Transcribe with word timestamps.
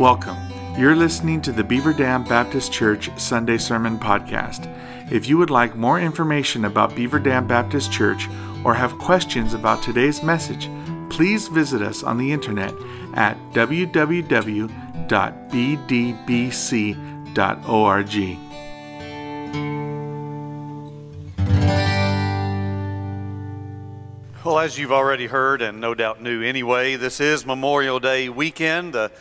Welcome. 0.00 0.36
You're 0.76 0.96
listening 0.96 1.40
to 1.42 1.52
the 1.52 1.62
Beaver 1.62 1.92
Dam 1.92 2.24
Baptist 2.24 2.72
Church 2.72 3.08
Sunday 3.16 3.58
Sermon 3.58 3.96
Podcast. 3.96 4.68
If 5.12 5.28
you 5.28 5.38
would 5.38 5.50
like 5.50 5.76
more 5.76 6.00
information 6.00 6.64
about 6.64 6.96
Beaver 6.96 7.20
Dam 7.20 7.46
Baptist 7.46 7.92
Church 7.92 8.28
or 8.64 8.74
have 8.74 8.98
questions 8.98 9.54
about 9.54 9.84
today's 9.84 10.20
message, 10.20 10.68
please 11.10 11.46
visit 11.46 11.80
us 11.80 12.02
on 12.02 12.18
the 12.18 12.32
internet 12.32 12.74
at 13.14 13.38
www.bdbc.org. 13.52 14.68
Well, 24.44 24.58
as 24.58 24.76
you've 24.76 24.92
already 24.92 25.26
heard 25.28 25.62
and 25.62 25.80
no 25.80 25.94
doubt 25.94 26.20
knew 26.20 26.42
anyway, 26.42 26.96
this 26.96 27.20
is 27.20 27.46
Memorial 27.46 28.00
Day 28.00 28.28
weekend, 28.28 28.92
the 28.92 29.12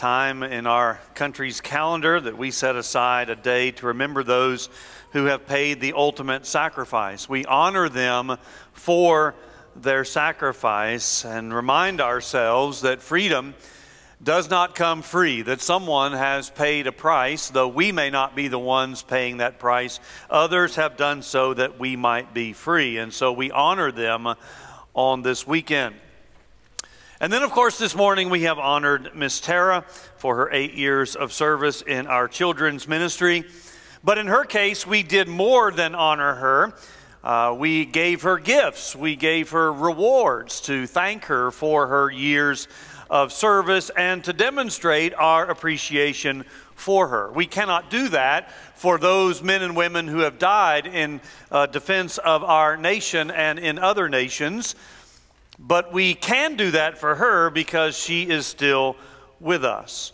time 0.00 0.42
in 0.42 0.66
our 0.66 0.98
country's 1.14 1.60
calendar 1.60 2.18
that 2.18 2.38
we 2.38 2.50
set 2.50 2.74
aside 2.74 3.28
a 3.28 3.36
day 3.36 3.70
to 3.70 3.88
remember 3.88 4.24
those 4.24 4.70
who 5.12 5.26
have 5.26 5.46
paid 5.46 5.78
the 5.78 5.92
ultimate 5.92 6.46
sacrifice. 6.46 7.28
We 7.28 7.44
honor 7.44 7.86
them 7.90 8.38
for 8.72 9.34
their 9.76 10.06
sacrifice 10.06 11.22
and 11.26 11.52
remind 11.52 12.00
ourselves 12.00 12.80
that 12.80 13.02
freedom 13.02 13.54
does 14.22 14.48
not 14.48 14.74
come 14.74 15.02
free, 15.02 15.42
that 15.42 15.60
someone 15.60 16.12
has 16.12 16.48
paid 16.48 16.86
a 16.86 16.92
price, 16.92 17.50
though 17.50 17.68
we 17.68 17.92
may 17.92 18.08
not 18.08 18.34
be 18.34 18.48
the 18.48 18.58
ones 18.58 19.02
paying 19.02 19.36
that 19.36 19.58
price. 19.58 20.00
Others 20.30 20.76
have 20.76 20.96
done 20.96 21.20
so 21.20 21.52
that 21.52 21.78
we 21.78 21.94
might 21.94 22.32
be 22.32 22.54
free. 22.54 22.96
And 22.96 23.12
so 23.12 23.32
we 23.32 23.50
honor 23.50 23.92
them 23.92 24.34
on 24.94 25.20
this 25.20 25.46
weekend. 25.46 25.94
And 27.22 27.30
then, 27.30 27.42
of 27.42 27.50
course, 27.50 27.76
this 27.76 27.94
morning 27.94 28.30
we 28.30 28.44
have 28.44 28.58
honored 28.58 29.14
Miss 29.14 29.40
Tara 29.40 29.84
for 30.16 30.36
her 30.36 30.50
eight 30.52 30.72
years 30.72 31.14
of 31.14 31.34
service 31.34 31.82
in 31.82 32.06
our 32.06 32.26
children's 32.28 32.88
ministry. 32.88 33.44
But 34.02 34.16
in 34.16 34.26
her 34.26 34.44
case, 34.44 34.86
we 34.86 35.02
did 35.02 35.28
more 35.28 35.70
than 35.70 35.94
honor 35.94 36.36
her. 36.36 36.74
Uh, 37.22 37.54
we 37.58 37.84
gave 37.84 38.22
her 38.22 38.38
gifts, 38.38 38.96
we 38.96 39.16
gave 39.16 39.50
her 39.50 39.70
rewards 39.70 40.62
to 40.62 40.86
thank 40.86 41.26
her 41.26 41.50
for 41.50 41.88
her 41.88 42.10
years 42.10 42.66
of 43.10 43.34
service 43.34 43.90
and 43.94 44.24
to 44.24 44.32
demonstrate 44.32 45.12
our 45.12 45.50
appreciation 45.50 46.46
for 46.74 47.08
her. 47.08 47.30
We 47.30 47.44
cannot 47.44 47.90
do 47.90 48.08
that 48.08 48.50
for 48.74 48.96
those 48.96 49.42
men 49.42 49.60
and 49.60 49.76
women 49.76 50.08
who 50.08 50.20
have 50.20 50.38
died 50.38 50.86
in 50.86 51.20
uh, 51.50 51.66
defense 51.66 52.16
of 52.16 52.42
our 52.42 52.78
nation 52.78 53.30
and 53.30 53.58
in 53.58 53.78
other 53.78 54.08
nations, 54.08 54.74
but 55.70 55.92
we 55.92 56.14
can 56.14 56.56
do 56.56 56.72
that 56.72 56.98
for 56.98 57.14
her 57.14 57.48
because 57.48 57.96
she 57.96 58.28
is 58.28 58.44
still 58.44 58.96
with 59.38 59.64
us. 59.64 60.12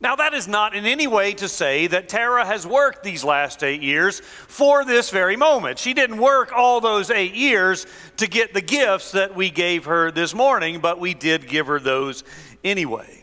Now, 0.00 0.16
that 0.16 0.32
is 0.32 0.48
not 0.48 0.74
in 0.74 0.86
any 0.86 1.06
way 1.06 1.34
to 1.34 1.48
say 1.50 1.86
that 1.88 2.08
Tara 2.08 2.46
has 2.46 2.66
worked 2.66 3.02
these 3.02 3.22
last 3.22 3.62
eight 3.62 3.82
years 3.82 4.20
for 4.20 4.86
this 4.86 5.10
very 5.10 5.36
moment. 5.36 5.78
She 5.78 5.92
didn't 5.92 6.16
work 6.16 6.50
all 6.56 6.80
those 6.80 7.10
eight 7.10 7.34
years 7.34 7.86
to 8.16 8.26
get 8.26 8.54
the 8.54 8.62
gifts 8.62 9.12
that 9.12 9.36
we 9.36 9.50
gave 9.50 9.84
her 9.84 10.10
this 10.10 10.34
morning, 10.34 10.80
but 10.80 10.98
we 10.98 11.12
did 11.12 11.46
give 11.46 11.66
her 11.66 11.78
those 11.78 12.24
anyway. 12.64 13.22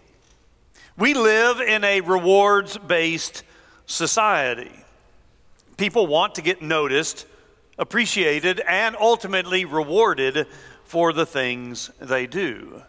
We 0.95 1.15
live 1.15 1.59
in 1.59 1.83
a 1.83 2.01
rewards 2.01 2.77
based 2.77 3.41
society. 3.87 4.83
People 5.75 6.05
want 6.05 6.35
to 6.35 6.43
get 6.43 6.61
noticed, 6.61 7.25
appreciated, 7.79 8.59
and 8.59 8.95
ultimately 8.99 9.65
rewarded 9.65 10.45
for 10.87 11.11
the 11.11 11.25
things 11.25 11.91
they 11.99 12.25
do. 12.27 12.81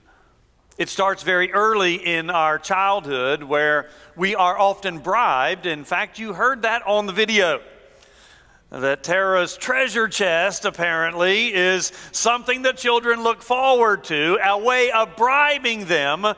It 0.78 0.88
starts 0.88 1.24
very 1.24 1.52
early 1.52 1.96
in 1.96 2.30
our 2.30 2.56
childhood 2.56 3.42
where 3.42 3.90
we 4.14 4.36
are 4.36 4.56
often 4.56 5.00
bribed. 5.00 5.66
In 5.66 5.82
fact, 5.82 6.20
you 6.20 6.32
heard 6.32 6.62
that 6.62 6.86
on 6.86 7.06
the 7.06 7.12
video. 7.12 7.60
That 8.70 9.02
Tara's 9.02 9.56
treasure 9.56 10.06
chest 10.06 10.64
apparently 10.64 11.52
is 11.52 11.90
something 12.12 12.62
that 12.62 12.76
children 12.76 13.24
look 13.24 13.42
forward 13.42 14.04
to, 14.04 14.38
a 14.44 14.56
way 14.56 14.92
of 14.92 15.16
bribing 15.16 15.86
them 15.86 16.34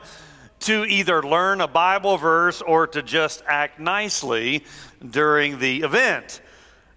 to 0.61 0.85
either 0.85 1.21
learn 1.21 1.61
a 1.61 1.67
Bible 1.67 2.17
verse 2.17 2.61
or 2.61 2.87
to 2.87 3.03
just 3.03 3.43
act 3.45 3.79
nicely 3.79 4.63
during 5.07 5.59
the 5.59 5.81
event. 5.81 6.41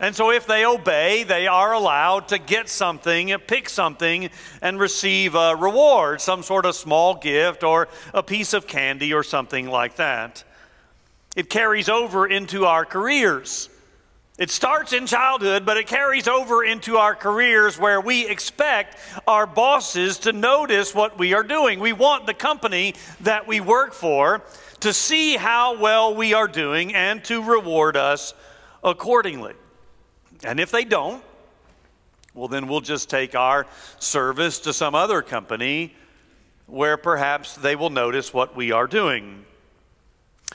And 0.05 0.15
so, 0.15 0.31
if 0.31 0.47
they 0.47 0.67
obey, 0.67 1.23
they 1.23 1.47
are 1.47 1.73
allowed 1.73 2.29
to 2.29 2.37
get 2.37 2.69
something, 2.69 3.35
pick 3.47 3.71
something, 3.71 4.29
and 4.61 4.79
receive 4.79 5.35
a 5.35 5.57
reward, 5.57 6.21
some 6.21 6.43
sort 6.43 6.67
of 6.67 6.75
small 6.75 7.15
gift 7.15 7.65
or 7.65 7.89
a 8.13 8.23
piece 8.23 8.53
of 8.53 8.67
candy 8.67 9.15
or 9.15 9.23
something 9.23 9.67
like 9.67 9.97
that. 9.97 10.45
It 11.37 11.49
carries 11.49 11.89
over 11.89 12.27
into 12.27 12.67
our 12.67 12.85
careers. 12.85 13.71
It 14.37 14.51
starts 14.51 14.93
in 14.93 15.07
childhood, 15.07 15.65
but 15.65 15.79
it 15.79 15.87
carries 15.87 16.29
over 16.29 16.63
into 16.63 16.99
our 16.99 17.15
careers 17.15 17.79
where 17.79 18.03
we 18.03 18.29
expect 18.29 18.99
our 19.27 19.47
bosses 19.47 20.19
to 20.19 20.35
notice 20.35 20.95
what 20.95 21.19
we 21.19 21.33
are 21.33 21.43
doing. 21.43 21.81
We 21.81 21.95
want 21.95 22.27
the 22.27 22.35
company 22.35 22.95
that 23.23 23.47
we 23.47 23.63
work 23.63 23.95
for 23.95 24.43
to 24.81 24.93
see 24.93 25.39
how 25.39 25.81
well 25.81 26.15
we 26.15 26.35
are 26.35 26.47
doing 26.47 26.95
and 26.95 27.25
to 27.25 27.43
reward 27.43 27.97
us 27.97 28.35
accordingly. 28.83 29.55
And 30.45 30.61
if 30.61 30.71
they 30.71 30.85
don't, 30.85 31.23
well, 32.35 32.49
then 32.49 32.67
we'll 32.67 32.81
just 32.81 33.09
take 33.09 33.35
our 33.35 33.67
service 33.99 34.59
to 34.61 34.73
some 34.73 34.95
other 34.95 35.23
company 35.23 35.95
where 36.67 36.97
perhaps 36.97 37.55
they 37.55 37.77
will 37.77 37.91
notice 37.91 38.35
what 38.35 38.57
we 38.57 38.73
are 38.73 38.87
doing. 38.87 39.45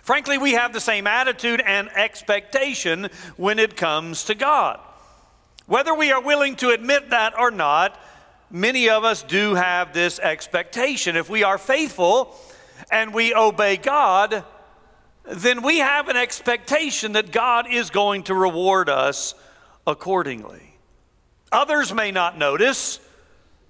Frankly, 0.01 0.37
we 0.37 0.53
have 0.53 0.73
the 0.73 0.79
same 0.79 1.07
attitude 1.07 1.61
and 1.61 1.89
expectation 1.95 3.09
when 3.37 3.59
it 3.59 3.77
comes 3.77 4.25
to 4.25 4.35
God. 4.35 4.79
Whether 5.67 5.93
we 5.93 6.11
are 6.11 6.21
willing 6.21 6.55
to 6.57 6.71
admit 6.71 7.11
that 7.11 7.37
or 7.37 7.51
not, 7.51 7.99
many 8.49 8.89
of 8.89 9.03
us 9.03 9.21
do 9.23 9.53
have 9.53 9.93
this 9.93 10.19
expectation. 10.19 11.15
If 11.15 11.29
we 11.29 11.43
are 11.43 11.57
faithful 11.57 12.35
and 12.91 13.13
we 13.13 13.33
obey 13.35 13.77
God, 13.77 14.43
then 15.25 15.61
we 15.61 15.77
have 15.77 16.09
an 16.09 16.17
expectation 16.17 17.13
that 17.13 17.31
God 17.31 17.71
is 17.71 17.91
going 17.91 18.23
to 18.23 18.33
reward 18.33 18.89
us 18.89 19.35
accordingly. 19.89 20.75
Others 21.51 21.93
may 21.93 22.11
not 22.11 22.37
notice, 22.37 22.99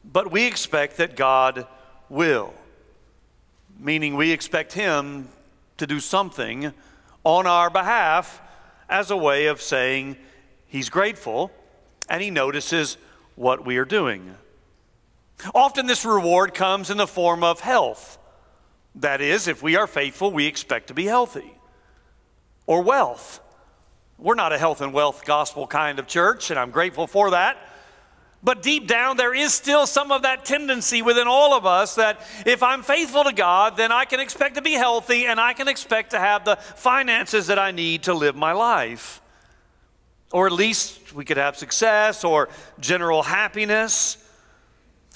but 0.03 0.31
we 0.31 0.45
expect 0.45 0.97
that 0.97 1.15
God 1.15 1.65
will. 2.09 2.53
Meaning, 3.79 4.15
we 4.15 4.31
expect 4.31 4.73
Him 4.73 5.29
to 5.77 5.87
do 5.87 5.99
something 5.99 6.73
on 7.23 7.47
our 7.47 7.69
behalf 7.69 8.41
as 8.89 9.11
a 9.11 9.17
way 9.17 9.47
of 9.47 9.61
saying 9.61 10.17
he's 10.67 10.89
grateful 10.89 11.51
and 12.09 12.21
he 12.21 12.29
notices 12.29 12.97
what 13.35 13.65
we 13.65 13.77
are 13.77 13.85
doing. 13.85 14.35
Often, 15.55 15.85
this 15.85 16.03
reward 16.03 16.53
comes 16.53 16.89
in 16.89 16.97
the 16.97 17.07
form 17.07 17.43
of 17.43 17.61
health. 17.61 18.17
That 18.95 19.21
is, 19.21 19.47
if 19.47 19.63
we 19.63 19.77
are 19.77 19.87
faithful, 19.87 20.31
we 20.31 20.47
expect 20.47 20.87
to 20.87 20.93
be 20.93 21.05
healthy. 21.05 21.53
Or 22.67 22.81
wealth. 22.81 23.39
We're 24.21 24.35
not 24.35 24.51
a 24.51 24.57
health 24.57 24.81
and 24.81 24.91
wealth 24.91 25.23
gospel 25.23 25.65
kind 25.65 25.97
of 25.97 26.05
church, 26.05 26.51
and 26.51 26.59
I'm 26.59 26.71
grateful 26.71 27.07
for 27.07 27.31
that. 27.31 27.57
But 28.43 28.61
deep 28.61 28.85
down, 28.85 29.15
there 29.15 29.33
is 29.33 29.53
still 29.53 29.87
some 29.87 30.11
of 30.11 30.23
that 30.23 30.43
tendency 30.43 31.01
within 31.01 31.25
all 31.25 31.53
of 31.53 31.65
us 31.65 31.95
that 31.95 32.19
if 32.45 32.61
I'm 32.61 32.83
faithful 32.83 33.23
to 33.23 33.31
God, 33.31 33.77
then 33.77 33.93
I 33.93 34.03
can 34.03 34.19
expect 34.19 34.55
to 34.55 34.61
be 34.61 34.73
healthy 34.73 35.25
and 35.25 35.39
I 35.39 35.53
can 35.53 35.69
expect 35.69 36.11
to 36.11 36.19
have 36.19 36.43
the 36.43 36.57
finances 36.57 37.47
that 37.47 37.59
I 37.59 37.71
need 37.71 38.03
to 38.03 38.13
live 38.13 38.35
my 38.35 38.51
life. 38.51 39.21
Or 40.33 40.47
at 40.47 40.53
least 40.53 41.13
we 41.13 41.23
could 41.23 41.37
have 41.37 41.55
success 41.55 42.25
or 42.25 42.49
general 42.79 43.23
happiness. 43.23 44.17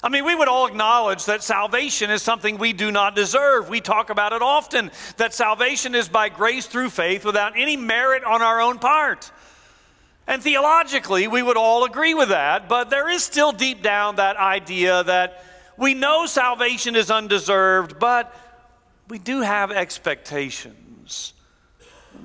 I 0.04 0.10
mean, 0.10 0.26
we 0.26 0.34
would 0.34 0.48
all 0.48 0.66
acknowledge 0.66 1.24
that 1.24 1.42
salvation 1.42 2.10
is 2.10 2.20
something 2.20 2.58
we 2.58 2.74
do 2.74 2.92
not 2.92 3.16
deserve. 3.16 3.70
We 3.70 3.80
talk 3.80 4.10
about 4.10 4.34
it 4.34 4.42
often 4.42 4.90
that 5.16 5.32
salvation 5.32 5.94
is 5.94 6.10
by 6.10 6.28
grace 6.28 6.66
through 6.66 6.90
faith 6.90 7.24
without 7.24 7.54
any 7.56 7.78
merit 7.78 8.22
on 8.22 8.42
our 8.42 8.60
own 8.60 8.78
part. 8.78 9.32
And 10.26 10.42
theologically, 10.42 11.26
we 11.26 11.42
would 11.42 11.56
all 11.56 11.84
agree 11.84 12.12
with 12.12 12.28
that, 12.28 12.68
but 12.68 12.90
there 12.90 13.08
is 13.08 13.24
still 13.24 13.50
deep 13.50 13.82
down 13.82 14.16
that 14.16 14.36
idea 14.36 15.02
that 15.04 15.42
we 15.78 15.94
know 15.94 16.26
salvation 16.26 16.96
is 16.96 17.10
undeserved, 17.10 17.98
but 17.98 18.36
we 19.08 19.18
do 19.18 19.40
have 19.40 19.72
expectations 19.72 21.32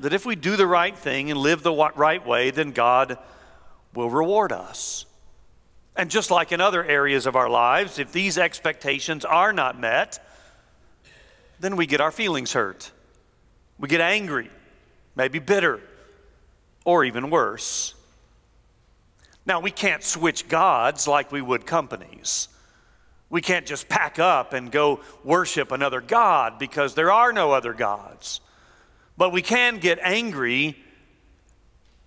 that 0.01 0.11
if 0.11 0.25
we 0.25 0.35
do 0.35 0.57
the 0.57 0.67
right 0.67 0.97
thing 0.97 1.31
and 1.31 1.39
live 1.39 1.63
the 1.63 1.73
right 1.95 2.27
way, 2.27 2.51
then 2.51 2.71
God 2.71 3.17
will 3.93 4.09
reward 4.09 4.51
us. 4.51 5.05
And 5.99 6.09
just 6.09 6.31
like 6.31 6.53
in 6.53 6.61
other 6.61 6.81
areas 6.81 7.25
of 7.25 7.35
our 7.35 7.49
lives, 7.49 7.99
if 7.99 8.13
these 8.13 8.37
expectations 8.37 9.25
are 9.25 9.51
not 9.51 9.77
met, 9.77 10.25
then 11.59 11.75
we 11.75 11.85
get 11.87 11.99
our 11.99 12.09
feelings 12.09 12.53
hurt. 12.53 12.89
We 13.77 13.89
get 13.89 13.99
angry, 13.99 14.49
maybe 15.17 15.39
bitter, 15.39 15.81
or 16.85 17.03
even 17.03 17.29
worse. 17.29 17.95
Now, 19.45 19.59
we 19.59 19.71
can't 19.71 20.01
switch 20.01 20.47
gods 20.47 21.05
like 21.05 21.33
we 21.33 21.41
would 21.41 21.65
companies. 21.65 22.47
We 23.29 23.41
can't 23.41 23.65
just 23.65 23.89
pack 23.89 24.19
up 24.19 24.53
and 24.53 24.71
go 24.71 25.01
worship 25.25 25.73
another 25.73 25.99
God 25.99 26.59
because 26.59 26.95
there 26.95 27.11
are 27.11 27.33
no 27.33 27.51
other 27.51 27.73
gods. 27.73 28.39
But 29.17 29.33
we 29.33 29.41
can 29.41 29.79
get 29.79 29.99
angry 30.01 30.77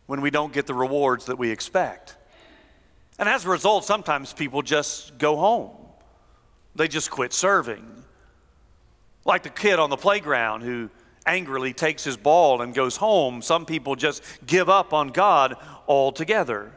when 0.06 0.23
we 0.23 0.31
don't 0.31 0.55
get 0.55 0.67
the 0.67 0.73
rewards 0.73 1.27
that 1.27 1.37
we 1.37 1.50
expect. 1.50 2.17
And 3.22 3.28
as 3.28 3.44
a 3.44 3.50
result, 3.50 3.84
sometimes 3.84 4.32
people 4.32 4.62
just 4.62 5.16
go 5.16 5.36
home. 5.36 5.70
They 6.74 6.88
just 6.88 7.08
quit 7.08 7.32
serving. 7.32 7.86
Like 9.24 9.44
the 9.44 9.48
kid 9.48 9.78
on 9.78 9.90
the 9.90 9.96
playground 9.96 10.62
who 10.62 10.90
angrily 11.24 11.72
takes 11.72 12.02
his 12.02 12.16
ball 12.16 12.62
and 12.62 12.74
goes 12.74 12.96
home. 12.96 13.40
Some 13.40 13.64
people 13.64 13.94
just 13.94 14.24
give 14.44 14.69
up 14.69 14.92
on 14.92 15.10
God 15.10 15.54
altogether. 15.86 16.72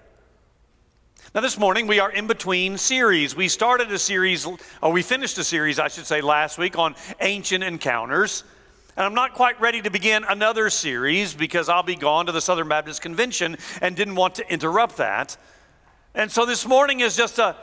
Now, 1.34 1.42
this 1.42 1.58
morning 1.58 1.88
we 1.88 2.00
are 2.00 2.12
in 2.12 2.28
between 2.28 2.78
series. 2.78 3.36
We 3.36 3.48
started 3.48 3.92
a 3.92 3.98
series, 3.98 4.46
or 4.84 4.92
we 4.92 5.02
finished 5.02 5.40
a 5.40 5.44
series, 5.44 5.80
I 5.80 5.88
should 5.88 6.06
say, 6.06 6.22
last 6.22 6.60
week 6.60 6.78
on 6.78 6.94
ancient 7.22 7.64
encounters. 7.64 8.44
And 8.96 9.04
I'm 9.04 9.16
not 9.16 9.34
quite 9.34 9.60
ready 9.60 9.82
to 9.82 9.90
begin 9.90 10.24
another 10.24 10.70
series 10.70 11.34
because 11.34 11.70
I'll 11.70 11.82
be 11.82 11.96
gone 11.96 12.28
to 12.28 12.32
the 12.32 12.40
Southern 12.40 12.68
Baptist 12.68 13.02
Convention 13.02 13.58
and 13.82 13.96
didn't 13.96 14.14
want 14.14 14.36
to 14.36 14.48
interrupt 14.54 14.98
that. 14.98 15.38
And 16.16 16.32
so 16.32 16.46
this 16.46 16.66
morning 16.66 17.02
is 17.02 17.18
just 17.18 17.40
a, 17.40 17.58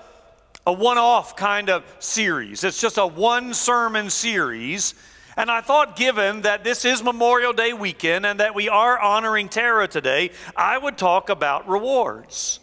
a 0.67 0.73
one 0.75 0.99
off 0.99 1.37
kind 1.37 1.71
of 1.71 1.85
series. 2.01 2.65
It's 2.65 2.79
just 2.79 2.99
a 2.99 3.07
one 3.07 3.55
sermon 3.55 4.11
series. 4.11 4.95
And 5.39 5.51
I 5.51 5.63
thought, 5.63 5.97
given 5.97 6.43
that 6.43 6.63
this 6.63 6.85
is 6.85 7.03
Memorial 7.03 7.55
Day 7.55 7.73
weekend 7.73 8.27
and 8.27 8.41
that 8.41 8.55
we 8.55 8.69
are 8.69 8.99
honoring 8.99 9.49
Tara 9.49 9.89
today, 9.89 10.33
I 10.55 10.77
would 10.77 10.99
talk 10.99 11.31
about 11.31 11.67
rewards. 11.67 12.61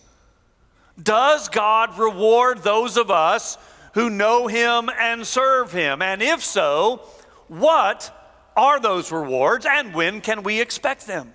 Does 1.02 1.50
God 1.50 1.98
reward 1.98 2.60
those 2.60 2.96
of 2.96 3.10
us 3.10 3.58
who 3.96 4.12
know 4.12 4.46
Him 4.46 4.92
and 5.00 5.26
serve 5.26 5.72
Him? 5.72 6.04
And 6.04 6.22
if 6.22 6.44
so, 6.44 7.02
what 7.48 8.16
are 8.56 8.80
those 8.80 9.12
rewards 9.12 9.66
and 9.68 9.96
when 9.96 10.22
can 10.22 10.44
we 10.44 10.62
expect 10.62 11.08
them? 11.08 11.34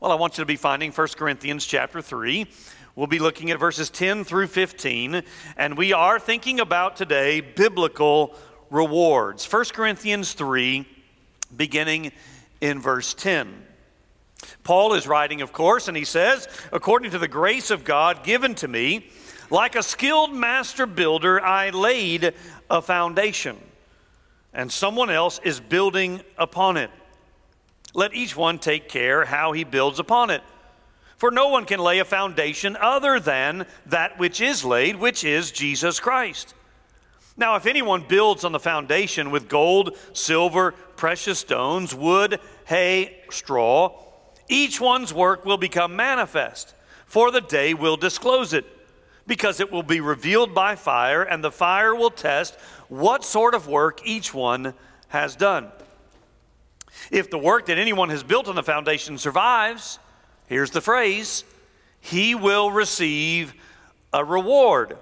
Well, 0.00 0.10
I 0.10 0.16
want 0.16 0.36
you 0.36 0.42
to 0.42 0.46
be 0.46 0.56
finding 0.56 0.90
1 0.90 1.08
Corinthians 1.16 1.64
chapter 1.64 2.02
3. 2.02 2.46
We'll 2.96 3.06
be 3.06 3.18
looking 3.18 3.50
at 3.50 3.60
verses 3.60 3.90
10 3.90 4.24
through 4.24 4.46
15, 4.46 5.22
and 5.58 5.76
we 5.76 5.92
are 5.92 6.18
thinking 6.18 6.58
about 6.58 6.96
today 6.96 7.42
biblical 7.42 8.34
rewards. 8.70 9.44
1 9.52 9.66
Corinthians 9.66 10.32
3, 10.32 10.88
beginning 11.54 12.10
in 12.60 12.80
verse 12.80 13.12
10. 13.12 13.62
Paul 14.64 14.94
is 14.94 15.06
writing, 15.06 15.42
of 15.42 15.52
course, 15.52 15.88
and 15.88 15.96
he 15.96 16.04
says, 16.04 16.48
According 16.72 17.10
to 17.10 17.18
the 17.18 17.28
grace 17.28 17.70
of 17.70 17.84
God 17.84 18.24
given 18.24 18.54
to 18.56 18.66
me, 18.66 19.10
like 19.50 19.76
a 19.76 19.82
skilled 19.82 20.34
master 20.34 20.86
builder, 20.86 21.40
I 21.40 21.70
laid 21.70 22.32
a 22.70 22.80
foundation 22.80 23.58
and 24.56 24.72
someone 24.72 25.10
else 25.10 25.38
is 25.44 25.60
building 25.60 26.22
upon 26.38 26.78
it. 26.78 26.90
Let 27.92 28.14
each 28.14 28.34
one 28.34 28.58
take 28.58 28.88
care 28.88 29.26
how 29.26 29.52
he 29.52 29.64
builds 29.64 29.98
upon 29.98 30.30
it. 30.30 30.42
For 31.16 31.30
no 31.30 31.48
one 31.48 31.64
can 31.64 31.80
lay 31.80 31.98
a 31.98 32.04
foundation 32.04 32.76
other 32.76 33.18
than 33.18 33.66
that 33.86 34.18
which 34.18 34.40
is 34.40 34.64
laid, 34.64 34.96
which 34.96 35.24
is 35.24 35.50
Jesus 35.50 35.98
Christ. 35.98 36.54
Now, 37.38 37.56
if 37.56 37.66
anyone 37.66 38.04
builds 38.06 38.44
on 38.44 38.52
the 38.52 38.60
foundation 38.60 39.30
with 39.30 39.48
gold, 39.48 39.96
silver, 40.12 40.72
precious 40.96 41.38
stones, 41.38 41.94
wood, 41.94 42.40
hay, 42.66 43.20
straw, 43.30 44.02
each 44.48 44.80
one's 44.80 45.12
work 45.12 45.44
will 45.44 45.58
become 45.58 45.96
manifest, 45.96 46.74
for 47.06 47.30
the 47.30 47.40
day 47.40 47.74
will 47.74 47.96
disclose 47.96 48.52
it, 48.52 48.64
because 49.26 49.60
it 49.60 49.72
will 49.72 49.82
be 49.82 50.00
revealed 50.00 50.54
by 50.54 50.76
fire, 50.76 51.22
and 51.22 51.42
the 51.42 51.50
fire 51.50 51.94
will 51.94 52.10
test 52.10 52.58
what 52.88 53.24
sort 53.24 53.54
of 53.54 53.66
work 53.66 54.00
each 54.04 54.32
one 54.32 54.72
has 55.08 55.36
done. 55.36 55.68
If 57.10 57.30
the 57.30 57.38
work 57.38 57.66
that 57.66 57.78
anyone 57.78 58.08
has 58.10 58.22
built 58.22 58.48
on 58.48 58.54
the 58.54 58.62
foundation 58.62 59.18
survives, 59.18 59.98
here's 60.46 60.70
the 60.70 60.80
phrase, 60.80 61.44
he 62.00 62.34
will 62.34 62.70
receive 62.70 63.54
a 64.12 64.24
reward. 64.24 64.96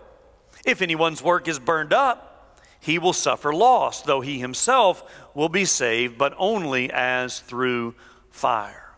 If 0.64 0.80
anyone's 0.82 1.22
work 1.22 1.48
is 1.48 1.58
burned 1.58 1.92
up, 1.92 2.58
he 2.80 2.98
will 2.98 3.12
suffer 3.12 3.52
loss, 3.52 4.02
though 4.02 4.20
he 4.20 4.38
himself 4.38 5.02
will 5.34 5.48
be 5.48 5.64
saved, 5.64 6.18
but 6.18 6.34
only 6.38 6.90
as 6.90 7.40
through 7.40 7.94
fire. 8.30 8.90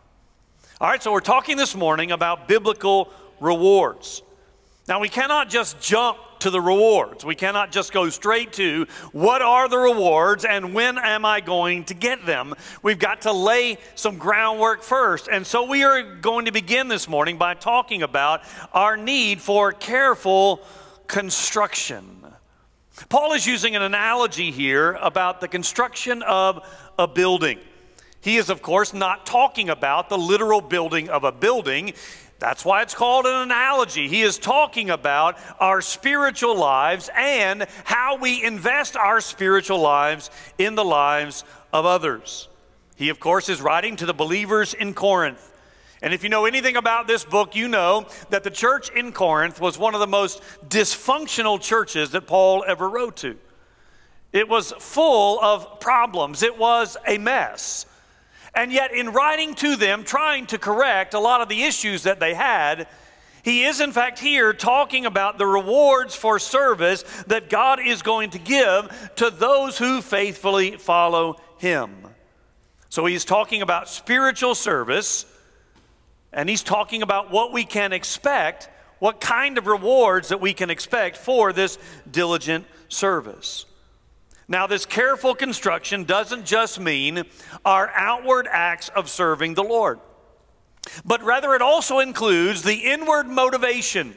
All 0.81 0.89
right, 0.89 1.03
so 1.03 1.13
we're 1.13 1.21
talking 1.21 1.57
this 1.57 1.75
morning 1.75 2.11
about 2.11 2.49
biblical 2.49 3.11
rewards. 3.41 4.23
Now, 4.89 5.01
we 5.01 5.09
cannot 5.09 5.49
just 5.49 5.81
jump 5.81 6.19
to 6.41 6.51
the 6.51 6.61
rewards. 6.61 7.25
We 7.25 7.35
cannot 7.35 7.73
just 7.73 7.93
go 7.93 8.09
straight 8.11 8.53
to 8.55 8.87
what 9.13 9.43
are 9.43 9.69
the 9.69 9.79
rewards 9.79 10.45
and 10.45 10.75
when 10.75 10.99
am 10.99 11.25
I 11.25 11.41
going 11.41 11.85
to 11.85 11.95
get 11.95 12.27
them. 12.27 12.55
We've 12.83 12.99
got 12.99 13.23
to 13.23 13.33
lay 13.33 13.79
some 13.95 14.19
groundwork 14.19 14.83
first. 14.83 15.29
And 15.29 15.47
so 15.47 15.65
we 15.65 15.85
are 15.85 16.03
going 16.03 16.47
to 16.47 16.53
begin 16.53 16.89
this 16.89 17.09
morning 17.09 17.39
by 17.39 17.55
talking 17.55 18.03
about 18.03 18.43
our 18.73 18.97
need 18.97 19.41
for 19.41 19.73
careful 19.73 20.61
construction. 21.07 22.25
Paul 23.09 23.35
is 23.35 23.47
using 23.47 23.77
an 23.77 23.83
analogy 23.83 24.51
here 24.51 24.93
about 24.95 25.41
the 25.41 25.49
construction 25.49 26.23
of 26.23 26.67
a 26.99 27.07
building. 27.07 27.59
He 28.21 28.39
is, 28.39 28.51
of 28.51 28.63
course, 28.63 28.93
not 28.93 29.27
talking 29.27 29.69
about 29.69 30.09
the 30.09 30.19
literal 30.19 30.61
building 30.61 31.09
of 31.09 31.23
a 31.23 31.31
building. 31.31 31.93
That's 32.39 32.65
why 32.65 32.83
it's 32.83 32.95
called 32.95 33.25
an 33.25 33.35
analogy. 33.35 34.09
He 34.09 34.23
is 34.23 34.39
talking 34.39 34.91
about 34.91 35.39
our 35.59 35.81
spiritual 35.81 36.57
lives 36.57 37.09
and 37.17 37.67
how 37.85 38.17
we 38.17 38.45
invest 38.45 38.97
our 38.97 39.21
spiritual 39.21 39.81
lives 39.81 40.31
in 40.59 40.75
the 40.75 40.85
lives 40.85 41.45
of 41.73 41.87
others. 41.87 42.49
He, 42.97 43.09
of 43.09 43.21
course, 43.21 43.49
is 43.49 43.63
writing 43.63 43.97
to 43.97 44.07
the 44.07 44.15
believers 44.15 44.75
in 44.75 44.93
Corinth. 44.93 45.53
And 46.03 46.13
if 46.13 46.23
you 46.23 46.29
know 46.29 46.45
anything 46.45 46.77
about 46.77 47.07
this 47.07 47.25
book, 47.25 47.57
you 47.57 47.69
know 47.69 48.07
that 48.29 48.45
the 48.45 48.51
church 48.51 48.91
in 48.91 49.13
Corinth 49.13 49.61
was 49.61 49.79
one 49.79 49.95
of 49.95 50.01
the 50.01 50.07
most 50.07 50.43
dysfunctional 50.69 51.61
churches 51.61 52.11
that 52.11 52.27
Paul 52.27 52.65
ever 52.67 52.89
wrote 52.89 53.17
to. 53.19 53.39
It 54.33 54.49
was 54.49 54.73
full 54.79 55.41
of 55.41 55.81
problems, 55.81 56.43
it 56.43 56.59
was 56.59 56.99
a 57.07 57.17
mess. 57.17 57.87
And 58.57 58.73
yet, 58.73 58.93
in 58.93 59.11
writing 59.11 59.55
to 59.57 59.77
them, 59.77 60.03
trying 60.03 60.47
to 60.47 60.59
correct 60.59 61.13
a 61.13 61.21
lot 61.21 61.43
of 61.43 61.51
the 61.51 61.65
issues 61.65 62.05
that 62.05 62.21
they 62.21 62.33
had, 62.33 62.89
he 63.43 63.65
is, 63.65 63.81
in 63.83 63.93
fact, 63.93 64.19
here 64.19 64.55
talking 64.55 65.05
about 65.05 65.37
the 65.37 65.47
rewards 65.47 66.17
for 66.17 66.39
service 66.39 67.03
that 67.27 67.51
God 67.51 67.81
is 67.81 68.01
going 68.01 68.31
to 68.31 68.39
give 68.39 69.13
to 69.17 69.29
those 69.29 69.77
who 69.77 70.01
faithfully 70.01 70.79
follow 70.79 71.37
him. 71.59 71.95
So 72.89 73.05
he's 73.05 73.27
talking 73.27 73.61
about 73.61 73.91
spiritual 73.91 74.55
service, 74.55 75.27
and 76.33 76.49
he's 76.49 76.63
talking 76.63 77.03
about 77.03 77.31
what 77.31 77.53
we 77.53 77.63
can 77.63 77.93
expect, 77.93 78.71
what 79.01 79.21
kind 79.21 79.59
of 79.59 79.67
rewards 79.67 80.29
that 80.31 80.41
we 80.41 80.55
can 80.55 80.71
expect 80.71 81.19
for 81.19 81.53
this 81.53 81.79
diligent 82.11 82.65
service. 82.89 83.66
Now, 84.49 84.67
this 84.67 84.87
careful 84.87 85.35
construction 85.35 86.05
doesn't 86.05 86.45
just 86.45 86.79
mean 86.79 87.25
our 87.65 87.91
outward 87.95 88.47
acts 88.51 88.89
of 88.91 89.11
serving 89.11 89.55
the 89.55 89.65
Lord, 89.65 89.99
but 91.05 91.23
rather 91.23 91.55
it 91.55 91.63
also 91.63 91.99
includes 91.99 92.63
the 92.63 92.77
inward 92.77 93.27
motivation. 93.27 94.15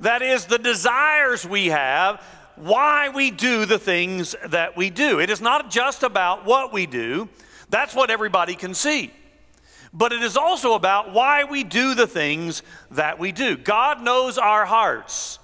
That 0.00 0.20
is, 0.20 0.46
the 0.46 0.58
desires 0.58 1.46
we 1.46 1.68
have, 1.68 2.22
why 2.56 3.08
we 3.08 3.30
do 3.30 3.64
the 3.64 3.78
things 3.78 4.34
that 4.46 4.76
we 4.76 4.90
do. 4.90 5.18
It 5.18 5.30
is 5.30 5.40
not 5.40 5.70
just 5.70 6.02
about 6.02 6.44
what 6.44 6.72
we 6.72 6.86
do, 6.86 7.28
that's 7.70 7.94
what 7.94 8.10
everybody 8.10 8.54
can 8.54 8.74
see. 8.74 9.12
But 9.92 10.12
it 10.12 10.22
is 10.22 10.36
also 10.36 10.74
about 10.74 11.14
why 11.14 11.44
we 11.44 11.64
do 11.64 11.94
the 11.94 12.06
things 12.06 12.62
that 12.90 13.18
we 13.18 13.32
do. 13.32 13.56
God 13.56 14.02
knows 14.02 14.36
our 14.36 14.66
hearts. 14.66 15.38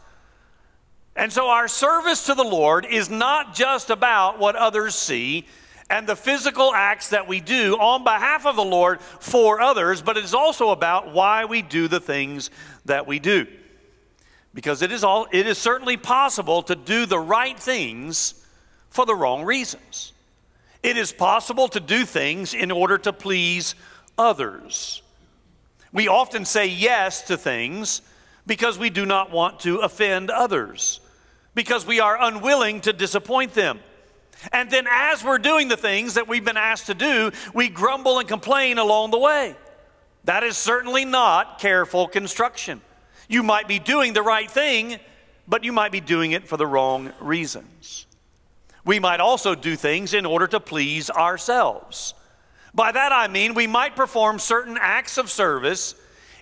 And 1.16 1.32
so 1.32 1.48
our 1.48 1.68
service 1.68 2.26
to 2.26 2.34
the 2.34 2.44
Lord 2.44 2.86
is 2.86 3.08
not 3.08 3.54
just 3.54 3.90
about 3.90 4.38
what 4.38 4.56
others 4.56 4.94
see 4.94 5.46
and 5.88 6.06
the 6.06 6.16
physical 6.16 6.74
acts 6.74 7.10
that 7.10 7.28
we 7.28 7.40
do 7.40 7.74
on 7.74 8.04
behalf 8.04 8.46
of 8.46 8.56
the 8.56 8.64
Lord 8.64 9.00
for 9.00 9.60
others, 9.60 10.02
but 10.02 10.16
it 10.16 10.24
is 10.24 10.34
also 10.34 10.70
about 10.70 11.12
why 11.12 11.44
we 11.44 11.62
do 11.62 11.88
the 11.88 12.00
things 12.00 12.50
that 12.86 13.06
we 13.06 13.18
do. 13.18 13.46
Because 14.54 14.82
it 14.82 14.90
is 14.90 15.04
all 15.04 15.26
it 15.30 15.46
is 15.46 15.58
certainly 15.58 15.96
possible 15.96 16.62
to 16.64 16.74
do 16.74 17.06
the 17.06 17.18
right 17.18 17.58
things 17.58 18.34
for 18.88 19.04
the 19.04 19.14
wrong 19.14 19.44
reasons. 19.44 20.12
It 20.82 20.96
is 20.96 21.12
possible 21.12 21.68
to 21.68 21.80
do 21.80 22.04
things 22.04 22.54
in 22.54 22.70
order 22.70 22.98
to 22.98 23.12
please 23.12 23.74
others. 24.18 25.02
We 25.92 26.08
often 26.08 26.44
say 26.44 26.66
yes 26.66 27.22
to 27.22 27.36
things 27.36 28.02
because 28.46 28.78
we 28.78 28.90
do 28.90 29.06
not 29.06 29.30
want 29.30 29.60
to 29.60 29.78
offend 29.78 30.30
others 30.30 31.00
because 31.54 31.86
we 31.86 32.00
are 32.00 32.20
unwilling 32.20 32.80
to 32.82 32.92
disappoint 32.92 33.54
them. 33.54 33.80
And 34.52 34.70
then, 34.70 34.86
as 34.90 35.24
we're 35.24 35.38
doing 35.38 35.68
the 35.68 35.76
things 35.76 36.14
that 36.14 36.28
we've 36.28 36.44
been 36.44 36.56
asked 36.56 36.86
to 36.86 36.94
do, 36.94 37.30
we 37.54 37.68
grumble 37.68 38.18
and 38.18 38.28
complain 38.28 38.78
along 38.78 39.10
the 39.10 39.18
way. 39.18 39.54
That 40.24 40.42
is 40.42 40.56
certainly 40.56 41.04
not 41.04 41.58
careful 41.58 42.08
construction. 42.08 42.80
You 43.28 43.42
might 43.42 43.68
be 43.68 43.78
doing 43.78 44.12
the 44.12 44.22
right 44.22 44.50
thing, 44.50 44.98
but 45.46 45.64
you 45.64 45.72
might 45.72 45.92
be 45.92 46.00
doing 46.00 46.32
it 46.32 46.48
for 46.48 46.56
the 46.56 46.66
wrong 46.66 47.12
reasons. 47.20 48.06
We 48.84 48.98
might 48.98 49.20
also 49.20 49.54
do 49.54 49.76
things 49.76 50.12
in 50.12 50.26
order 50.26 50.46
to 50.48 50.60
please 50.60 51.10
ourselves. 51.10 52.14
By 52.74 52.92
that 52.92 53.12
I 53.12 53.28
mean 53.28 53.54
we 53.54 53.66
might 53.66 53.96
perform 53.96 54.38
certain 54.38 54.76
acts 54.80 55.16
of 55.16 55.30
service 55.30 55.94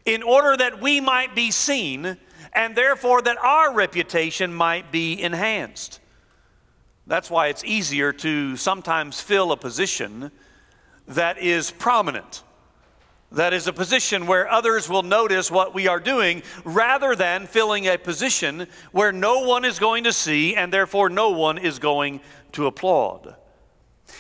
in 0.04 0.22
order 0.22 0.56
that 0.56 0.80
we 0.80 1.00
might 1.00 1.34
be 1.34 1.50
seen 1.50 2.16
and 2.52 2.76
therefore 2.76 3.22
that 3.22 3.38
our 3.38 3.72
reputation 3.72 4.52
might 4.52 4.92
be 4.92 5.20
enhanced. 5.20 6.00
That's 7.06 7.30
why 7.30 7.48
it's 7.48 7.64
easier 7.64 8.12
to 8.14 8.56
sometimes 8.56 9.20
fill 9.20 9.52
a 9.52 9.56
position 9.56 10.30
that 11.08 11.38
is 11.38 11.70
prominent 11.70 12.42
that 13.34 13.52
is 13.52 13.66
a 13.66 13.72
position 13.72 14.26
where 14.26 14.48
others 14.48 14.88
will 14.88 15.02
notice 15.02 15.50
what 15.50 15.74
we 15.74 15.88
are 15.88 16.00
doing 16.00 16.42
rather 16.64 17.16
than 17.16 17.46
filling 17.46 17.86
a 17.86 17.96
position 17.96 18.66
where 18.92 19.12
no 19.12 19.40
one 19.40 19.64
is 19.64 19.78
going 19.78 20.04
to 20.04 20.12
see 20.12 20.54
and 20.54 20.72
therefore 20.72 21.08
no 21.08 21.30
one 21.30 21.58
is 21.58 21.78
going 21.78 22.20
to 22.52 22.66
applaud. 22.66 23.34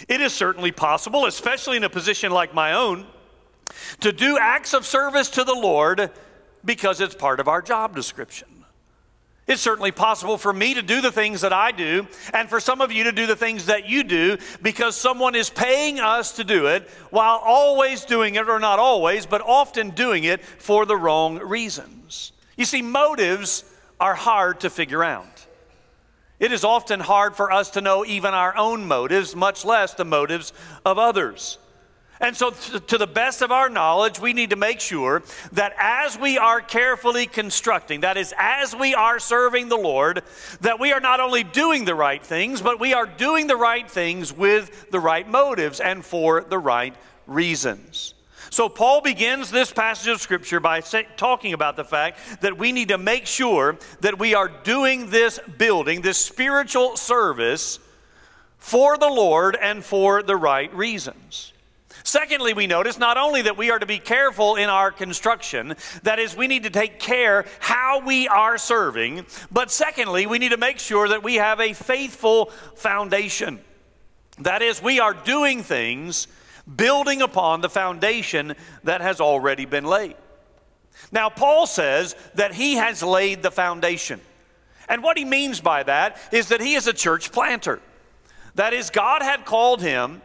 It 0.08 0.20
is 0.20 0.32
certainly 0.32 0.72
possible, 0.72 1.26
especially 1.26 1.76
in 1.76 1.84
a 1.84 1.90
position 1.90 2.32
like 2.32 2.54
my 2.54 2.72
own, 2.72 3.06
to 4.00 4.12
do 4.12 4.38
acts 4.38 4.72
of 4.72 4.86
service 4.86 5.28
to 5.30 5.44
the 5.44 5.54
Lord 5.54 6.10
because 6.64 7.00
it's 7.00 7.14
part 7.14 7.40
of 7.40 7.48
our 7.48 7.62
job 7.62 7.94
description. 7.94 8.48
It's 9.48 9.60
certainly 9.60 9.90
possible 9.90 10.38
for 10.38 10.52
me 10.52 10.74
to 10.74 10.82
do 10.82 11.00
the 11.00 11.10
things 11.10 11.40
that 11.40 11.52
I 11.52 11.72
do, 11.72 12.06
and 12.32 12.48
for 12.48 12.60
some 12.60 12.80
of 12.80 12.92
you 12.92 13.04
to 13.04 13.12
do 13.12 13.26
the 13.26 13.34
things 13.34 13.66
that 13.66 13.88
you 13.88 14.04
do 14.04 14.38
because 14.62 14.94
someone 14.94 15.34
is 15.34 15.50
paying 15.50 15.98
us 15.98 16.32
to 16.36 16.44
do 16.44 16.68
it 16.68 16.88
while 17.10 17.40
always 17.44 18.04
doing 18.04 18.36
it, 18.36 18.48
or 18.48 18.60
not 18.60 18.78
always, 18.78 19.26
but 19.26 19.42
often 19.42 19.90
doing 19.90 20.24
it 20.24 20.44
for 20.44 20.86
the 20.86 20.96
wrong 20.96 21.38
reasons. 21.38 22.32
You 22.56 22.64
see, 22.64 22.82
motives 22.82 23.64
are 23.98 24.14
hard 24.14 24.60
to 24.60 24.70
figure 24.70 25.02
out. 25.02 25.46
It 26.38 26.52
is 26.52 26.64
often 26.64 27.00
hard 27.00 27.36
for 27.36 27.52
us 27.52 27.70
to 27.70 27.80
know 27.80 28.04
even 28.04 28.34
our 28.34 28.56
own 28.56 28.86
motives, 28.86 29.34
much 29.34 29.64
less 29.64 29.94
the 29.94 30.04
motives 30.04 30.52
of 30.84 30.98
others. 30.98 31.58
And 32.22 32.36
so, 32.36 32.50
to 32.50 32.98
the 32.98 33.06
best 33.08 33.42
of 33.42 33.50
our 33.50 33.68
knowledge, 33.68 34.20
we 34.20 34.32
need 34.32 34.50
to 34.50 34.56
make 34.56 34.78
sure 34.78 35.24
that 35.50 35.74
as 35.76 36.16
we 36.16 36.38
are 36.38 36.60
carefully 36.60 37.26
constructing, 37.26 38.02
that 38.02 38.16
is, 38.16 38.32
as 38.38 38.76
we 38.76 38.94
are 38.94 39.18
serving 39.18 39.68
the 39.68 39.76
Lord, 39.76 40.22
that 40.60 40.78
we 40.78 40.92
are 40.92 41.00
not 41.00 41.18
only 41.18 41.42
doing 41.42 41.84
the 41.84 41.96
right 41.96 42.24
things, 42.24 42.62
but 42.62 42.78
we 42.78 42.94
are 42.94 43.06
doing 43.06 43.48
the 43.48 43.56
right 43.56 43.90
things 43.90 44.32
with 44.32 44.88
the 44.92 45.00
right 45.00 45.28
motives 45.28 45.80
and 45.80 46.04
for 46.04 46.42
the 46.42 46.60
right 46.60 46.94
reasons. 47.26 48.14
So, 48.50 48.68
Paul 48.68 49.00
begins 49.00 49.50
this 49.50 49.72
passage 49.72 50.06
of 50.06 50.20
Scripture 50.20 50.60
by 50.60 50.80
talking 50.80 51.54
about 51.54 51.74
the 51.74 51.84
fact 51.84 52.20
that 52.40 52.56
we 52.56 52.70
need 52.70 52.88
to 52.88 52.98
make 52.98 53.26
sure 53.26 53.78
that 53.98 54.20
we 54.20 54.32
are 54.34 54.48
doing 54.48 55.10
this 55.10 55.40
building, 55.58 56.02
this 56.02 56.18
spiritual 56.18 56.96
service, 56.96 57.80
for 58.58 58.96
the 58.96 59.08
Lord 59.08 59.56
and 59.60 59.84
for 59.84 60.22
the 60.22 60.36
right 60.36 60.72
reasons. 60.72 61.51
Secondly, 62.04 62.52
we 62.52 62.66
notice 62.66 62.98
not 62.98 63.16
only 63.16 63.42
that 63.42 63.56
we 63.56 63.70
are 63.70 63.78
to 63.78 63.86
be 63.86 63.98
careful 63.98 64.56
in 64.56 64.68
our 64.68 64.90
construction, 64.90 65.76
that 66.02 66.18
is, 66.18 66.36
we 66.36 66.48
need 66.48 66.64
to 66.64 66.70
take 66.70 66.98
care 66.98 67.44
how 67.60 68.00
we 68.00 68.28
are 68.28 68.58
serving, 68.58 69.26
but 69.50 69.70
secondly, 69.70 70.26
we 70.26 70.38
need 70.38 70.50
to 70.50 70.56
make 70.56 70.78
sure 70.78 71.08
that 71.08 71.22
we 71.22 71.36
have 71.36 71.60
a 71.60 71.72
faithful 71.72 72.46
foundation. 72.74 73.60
That 74.38 74.62
is, 74.62 74.82
we 74.82 74.98
are 74.98 75.14
doing 75.14 75.62
things 75.62 76.26
building 76.76 77.22
upon 77.22 77.60
the 77.60 77.68
foundation 77.68 78.54
that 78.84 79.00
has 79.00 79.20
already 79.20 79.64
been 79.64 79.84
laid. 79.84 80.16
Now, 81.10 81.28
Paul 81.28 81.66
says 81.66 82.14
that 82.34 82.54
he 82.54 82.74
has 82.74 83.02
laid 83.02 83.42
the 83.42 83.50
foundation. 83.50 84.20
And 84.88 85.02
what 85.02 85.16
he 85.16 85.24
means 85.24 85.60
by 85.60 85.82
that 85.84 86.18
is 86.32 86.48
that 86.48 86.60
he 86.60 86.74
is 86.74 86.86
a 86.86 86.92
church 86.92 87.32
planter. 87.32 87.80
That 88.54 88.72
is, 88.74 88.90
God 88.90 89.22
had 89.22 89.44
called 89.44 89.80
him 89.80 90.20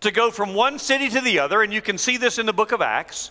to 0.00 0.10
go 0.10 0.30
from 0.30 0.54
one 0.54 0.78
city 0.78 1.08
to 1.10 1.20
the 1.20 1.38
other, 1.38 1.62
and 1.62 1.72
you 1.72 1.82
can 1.82 1.98
see 1.98 2.16
this 2.16 2.38
in 2.38 2.46
the 2.46 2.52
book 2.52 2.72
of 2.72 2.80
Acts. 2.80 3.30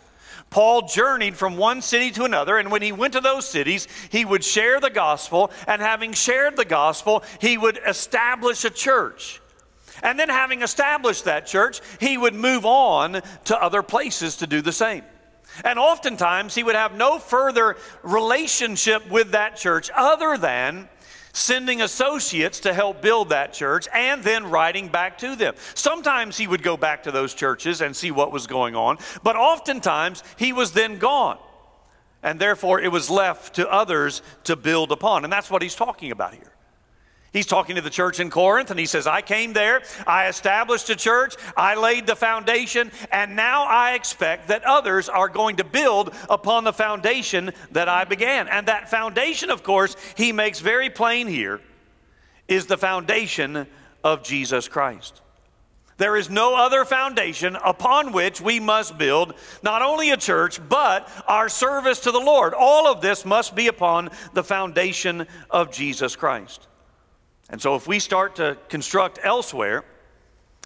Paul 0.49 0.87
journeyed 0.87 1.35
from 1.35 1.57
one 1.57 1.81
city 1.81 2.11
to 2.11 2.23
another, 2.23 2.57
and 2.57 2.71
when 2.71 2.81
he 2.81 2.91
went 2.91 3.13
to 3.13 3.21
those 3.21 3.47
cities, 3.47 3.87
he 4.09 4.25
would 4.25 4.43
share 4.43 4.79
the 4.79 4.89
gospel, 4.89 5.51
and 5.67 5.81
having 5.81 6.13
shared 6.13 6.55
the 6.55 6.65
gospel, 6.65 7.23
he 7.39 7.57
would 7.57 7.79
establish 7.85 8.65
a 8.65 8.69
church. 8.69 9.41
And 10.01 10.17
then, 10.17 10.29
having 10.29 10.61
established 10.61 11.25
that 11.25 11.45
church, 11.45 11.81
he 11.99 12.17
would 12.17 12.33
move 12.33 12.65
on 12.65 13.21
to 13.45 13.61
other 13.61 13.83
places 13.83 14.37
to 14.37 14.47
do 14.47 14.61
the 14.61 14.71
same. 14.71 15.03
And 15.65 15.77
oftentimes, 15.77 16.55
he 16.55 16.63
would 16.63 16.75
have 16.75 16.95
no 16.95 17.19
further 17.19 17.75
relationship 18.01 19.09
with 19.09 19.31
that 19.31 19.57
church 19.57 19.89
other 19.93 20.37
than 20.37 20.87
sending 21.33 21.81
associates 21.81 22.59
to 22.61 22.73
help 22.73 23.01
build 23.01 23.29
that 23.29 23.53
church, 23.53 23.87
and 23.93 24.23
then 24.23 24.49
writing 24.49 24.87
back 24.87 25.17
to 25.19 25.35
them. 25.35 25.53
Sometimes 25.73 26.37
he 26.37 26.47
would 26.47 26.63
go 26.63 26.77
back 26.77 27.03
to 27.03 27.11
those 27.11 27.33
churches 27.33 27.81
and 27.81 27.95
see 27.95 28.11
what 28.11 28.31
was 28.31 28.47
going 28.47 28.75
on, 28.75 28.97
but 29.23 29.35
oftentimes 29.35 30.23
he 30.37 30.53
was 30.53 30.71
then 30.71 30.97
gone. 30.97 31.37
And 32.21 32.39
therefore, 32.39 32.81
it 32.81 32.91
was 32.91 33.09
left 33.09 33.55
to 33.55 33.71
others 33.71 34.21
to 34.43 34.57
build 34.57 34.91
upon. 34.91 35.23
And 35.23 35.31
that's 35.31 35.49
what 35.49 35.61
he's 35.61 35.75
talking 35.75 36.11
about 36.11 36.33
here. 36.33 36.51
He's 37.31 37.45
talking 37.45 37.75
to 37.75 37.81
the 37.81 37.89
church 37.91 38.19
in 38.19 38.29
Corinth 38.29 38.71
and 38.71 38.79
he 38.79 38.87
says, 38.87 39.05
I 39.05 39.21
came 39.21 39.53
there, 39.53 39.83
I 40.07 40.27
established 40.29 40.89
a 40.89 40.95
church, 40.95 41.35
I 41.55 41.75
laid 41.75 42.07
the 42.07 42.15
foundation, 42.15 42.91
and 43.11 43.35
now 43.35 43.65
I 43.65 43.93
expect 43.93 44.47
that 44.47 44.63
others 44.63 45.09
are 45.09 45.29
going 45.29 45.57
to 45.57 45.63
build 45.63 46.13
upon 46.29 46.63
the 46.63 46.73
foundation 46.73 47.51
that 47.71 47.87
I 47.87 48.05
began. 48.05 48.47
And 48.47 48.67
that 48.67 48.89
foundation, 48.89 49.51
of 49.51 49.61
course, 49.61 49.95
he 50.15 50.31
makes 50.31 50.59
very 50.59 50.89
plain 50.89 51.27
here, 51.27 51.61
is 52.47 52.65
the 52.65 52.77
foundation 52.77 53.67
of 54.03 54.23
Jesus 54.23 54.67
Christ. 54.67 55.21
There 55.97 56.15
is 56.15 56.29
no 56.29 56.55
other 56.55 56.85
foundation 56.85 57.57
upon 57.57 58.13
which 58.13 58.39
we 58.39 58.61
must 58.61 58.97
build 58.97 59.33
not 59.61 59.81
only 59.81 60.11
a 60.11 60.17
church, 60.17 60.59
but 60.69 61.09
our 61.27 61.49
service 61.49 61.99
to 62.01 62.11
the 62.11 62.19
Lord. 62.19 62.53
All 62.53 62.87
of 62.87 63.01
this 63.01 63.25
must 63.25 63.53
be 63.53 63.67
upon 63.67 64.09
the 64.33 64.43
foundation 64.43 65.27
of 65.49 65.73
Jesus 65.73 66.15
Christ. 66.15 66.68
And 67.49 67.61
so 67.61 67.75
if 67.75 67.87
we 67.87 67.99
start 67.99 68.35
to 68.35 68.57
construct 68.67 69.19
elsewhere, 69.23 69.83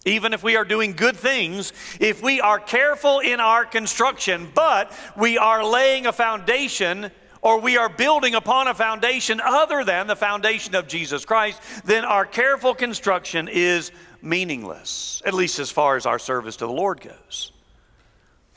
even 0.06 0.34
if 0.34 0.44
we 0.44 0.58
are 0.58 0.66
doing 0.66 0.94
good 0.94 1.16
things, 1.16 1.72
if 2.00 2.22
we 2.22 2.42
are 2.42 2.60
careful 2.60 3.20
in 3.20 3.40
our 3.40 3.66
construction, 3.66 4.52
but 4.54 4.92
we 5.16 5.38
are 5.38 5.64
laying 5.64 6.08
a 6.08 6.12
foundation 6.12 7.10
or 7.42 7.60
we 7.60 7.78
are 7.78 7.90
building 7.90 8.36
upon 8.36 8.68
a 8.68 8.74
foundation 8.74 9.42
other 9.42 9.84
than 9.84 10.08
the 10.08 10.16
foundation 10.16 10.76
of 10.76 10.88
Jesus 10.88 11.26
Christ, 11.26 11.62
then 11.86 12.06
our 12.06 12.26
careful 12.26 12.74
construction 12.74 13.50
is 13.50 13.92
meaningless, 14.22 15.22
at 15.26 15.34
least 15.34 15.60
as 15.60 15.70
far 15.70 15.98
as 15.98 16.06
our 16.06 16.20
service 16.20 16.56
to 16.58 16.66
the 16.66 16.72
Lord 16.72 17.02
goes. 17.02 17.52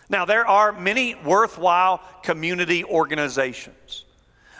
Now, 0.09 0.25
there 0.25 0.47
are 0.47 0.73
many 0.73 1.17
worthwhile 1.17 2.01
community 2.23 2.85
organizations. 2.85 4.06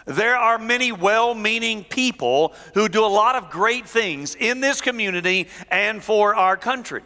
There 0.07 0.37
are 0.37 0.57
many 0.57 0.93
well 0.93 1.35
meaning 1.35 1.85
people 1.85 2.55
who 2.75 2.89
do 2.89 3.05
a 3.05 3.07
lot 3.07 3.35
of 3.35 3.51
great 3.51 3.89
things 3.89 4.37
in 4.37 4.61
this 4.61 4.81
community 4.81 5.49
and 5.69 6.03
for 6.03 6.35
our 6.35 6.57
country. 6.57 7.03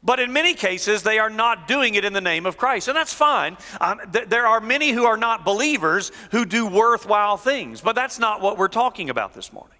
But 0.00 0.20
in 0.20 0.32
many 0.32 0.54
cases, 0.54 1.02
they 1.02 1.18
are 1.18 1.28
not 1.28 1.66
doing 1.66 1.96
it 1.96 2.04
in 2.04 2.12
the 2.12 2.20
name 2.20 2.46
of 2.46 2.56
Christ. 2.56 2.86
And 2.86 2.96
that's 2.96 3.12
fine. 3.12 3.56
Um, 3.80 4.00
th- 4.12 4.28
there 4.28 4.46
are 4.46 4.60
many 4.60 4.92
who 4.92 5.06
are 5.06 5.16
not 5.16 5.44
believers 5.44 6.12
who 6.30 6.44
do 6.44 6.66
worthwhile 6.68 7.36
things. 7.36 7.80
But 7.80 7.96
that's 7.96 8.18
not 8.18 8.40
what 8.40 8.56
we're 8.56 8.68
talking 8.68 9.10
about 9.10 9.34
this 9.34 9.52
morning. 9.52 9.76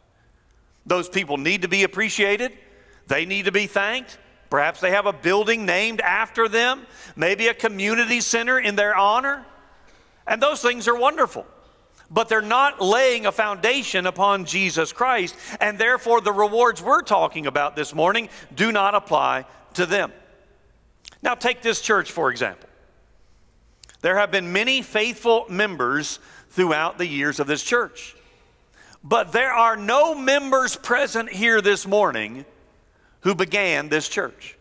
Those 0.87 1.09
people 1.09 1.37
need 1.37 1.63
to 1.63 1.69
be 1.69 1.85
appreciated, 1.85 2.53
they 3.07 3.27
need 3.27 3.45
to 3.45 3.53
be 3.53 3.67
thanked. 3.69 4.19
Perhaps 4.51 4.81
they 4.81 4.91
have 4.91 5.05
a 5.05 5.13
building 5.13 5.67
named 5.67 6.01
after 6.01 6.49
them, 6.49 6.87
maybe 7.15 7.49
a 7.49 7.55
community 7.55 8.23
center 8.23 8.59
in 8.59 8.77
their 8.77 8.97
honor. 8.97 9.45
And 10.27 10.43
those 10.43 10.63
things 10.63 10.89
are 10.89 10.97
wonderful 10.97 11.47
but 12.11 12.29
they're 12.29 12.41
not 12.41 12.81
laying 12.81 13.27
a 13.27 13.33
foundation 13.33 14.07
upon 14.07 14.45
Jesus 14.45 14.93
Christ, 14.93 15.35
and 15.61 15.79
therefore 15.79 16.21
the 16.21 16.33
rewards 16.33 16.83
we're 16.83 17.03
talking 17.03 17.47
about 17.47 17.77
this 17.77 17.95
morning 17.95 18.29
do 18.55 18.73
not 18.73 18.95
apply 18.95 19.45
to 19.75 19.87
them. 19.87 20.13
Now, 21.23 21.35
take 21.35 21.63
this 21.63 21.81
church, 21.81 22.11
for 22.11 22.31
example. 22.31 22.69
There 24.01 24.17
have 24.17 24.31
been 24.31 24.53
many 24.53 24.83
faithful 24.83 25.47
members 25.49 26.21
throughout 26.51 26.99
the 26.99 27.07
years 27.07 27.41
of 27.41 27.47
this 27.47 27.63
church, 27.63 28.15
but 29.03 29.33
there 29.33 29.53
are 29.53 29.77
no 29.77 30.15
members 30.15 30.77
present 30.77 31.31
here 31.31 31.61
this 31.61 31.87
morning 31.87 32.45
who 33.21 33.35
began 33.35 33.89
this 33.89 34.09
church. 34.09 34.57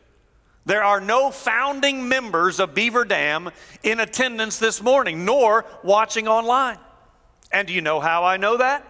There 0.66 0.84
are 0.84 1.00
no 1.00 1.32
founding 1.32 2.10
members 2.10 2.60
of 2.60 2.74
Beaver 2.74 3.06
Dam 3.06 3.52
in 3.84 4.02
attendance 4.02 4.60
this 4.60 4.82
morning, 4.82 5.24
nor 5.24 5.66
watching 5.82 6.28
online. 6.28 6.78
And 7.52 7.68
do 7.68 7.74
you 7.74 7.82
know 7.82 8.00
how 8.00 8.24
I 8.24 8.38
know 8.38 8.58
that? 8.58 8.86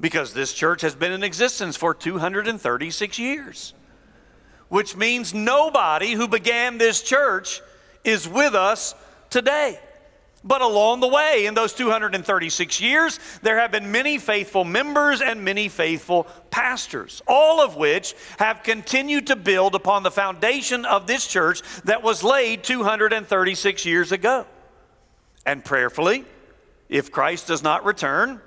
Because 0.00 0.32
this 0.32 0.52
church 0.52 0.80
has 0.82 0.94
been 0.94 1.12
in 1.12 1.22
existence 1.22 1.76
for 1.76 1.94
236 1.94 3.18
years, 3.18 3.74
which 4.68 4.96
means 4.96 5.34
nobody 5.34 6.12
who 6.12 6.28
began 6.28 6.78
this 6.78 7.02
church 7.02 7.60
is 8.04 8.28
with 8.28 8.54
us 8.54 8.94
today. 9.30 9.78
But 10.44 10.60
along 10.60 11.00
the 11.00 11.08
way, 11.08 11.46
in 11.46 11.54
those 11.54 11.72
236 11.72 12.80
years, 12.80 13.20
there 13.42 13.58
have 13.58 13.70
been 13.70 13.92
many 13.92 14.18
faithful 14.18 14.64
members 14.64 15.20
and 15.20 15.44
many 15.44 15.68
faithful 15.68 16.26
pastors, 16.50 17.22
all 17.28 17.60
of 17.60 17.76
which 17.76 18.16
have 18.38 18.64
continued 18.64 19.28
to 19.28 19.36
build 19.36 19.76
upon 19.76 20.02
the 20.02 20.10
foundation 20.10 20.84
of 20.84 21.06
this 21.06 21.28
church 21.28 21.62
that 21.84 22.02
was 22.02 22.24
laid 22.24 22.64
236 22.64 23.86
years 23.86 24.10
ago. 24.10 24.44
And 25.46 25.64
prayerfully, 25.64 26.24
if 26.92 27.10
Christ 27.10 27.46
does 27.46 27.62
not 27.62 27.86
return, 27.86 28.38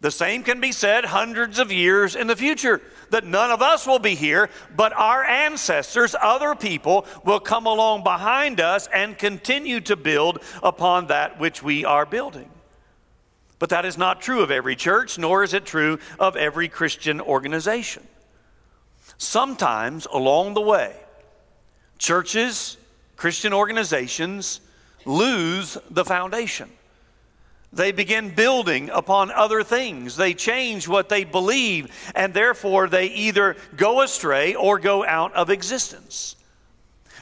the 0.00 0.10
same 0.10 0.42
can 0.42 0.62
be 0.62 0.72
said 0.72 1.04
hundreds 1.04 1.58
of 1.58 1.70
years 1.70 2.16
in 2.16 2.26
the 2.26 2.34
future 2.34 2.80
that 3.10 3.26
none 3.26 3.50
of 3.50 3.60
us 3.60 3.86
will 3.86 3.98
be 3.98 4.14
here, 4.14 4.48
but 4.74 4.94
our 4.94 5.22
ancestors, 5.22 6.16
other 6.22 6.54
people, 6.54 7.04
will 7.22 7.38
come 7.38 7.66
along 7.66 8.02
behind 8.02 8.60
us 8.60 8.88
and 8.94 9.18
continue 9.18 9.78
to 9.82 9.94
build 9.94 10.42
upon 10.62 11.08
that 11.08 11.38
which 11.38 11.62
we 11.62 11.84
are 11.84 12.06
building. 12.06 12.48
But 13.58 13.68
that 13.68 13.84
is 13.84 13.98
not 13.98 14.22
true 14.22 14.40
of 14.40 14.50
every 14.50 14.74
church, 14.74 15.18
nor 15.18 15.44
is 15.44 15.52
it 15.52 15.66
true 15.66 15.98
of 16.18 16.36
every 16.36 16.66
Christian 16.66 17.20
organization. 17.20 18.06
Sometimes 19.18 20.06
along 20.10 20.54
the 20.54 20.62
way, 20.62 20.96
churches, 21.98 22.78
Christian 23.16 23.52
organizations 23.52 24.62
lose 25.04 25.76
the 25.90 26.06
foundation. 26.06 26.70
They 27.72 27.92
begin 27.92 28.34
building 28.34 28.90
upon 28.90 29.30
other 29.30 29.62
things. 29.62 30.16
They 30.16 30.34
change 30.34 30.88
what 30.88 31.08
they 31.08 31.22
believe, 31.22 31.94
and 32.14 32.34
therefore 32.34 32.88
they 32.88 33.06
either 33.06 33.56
go 33.76 34.00
astray 34.00 34.54
or 34.54 34.80
go 34.80 35.04
out 35.04 35.32
of 35.34 35.50
existence. 35.50 36.34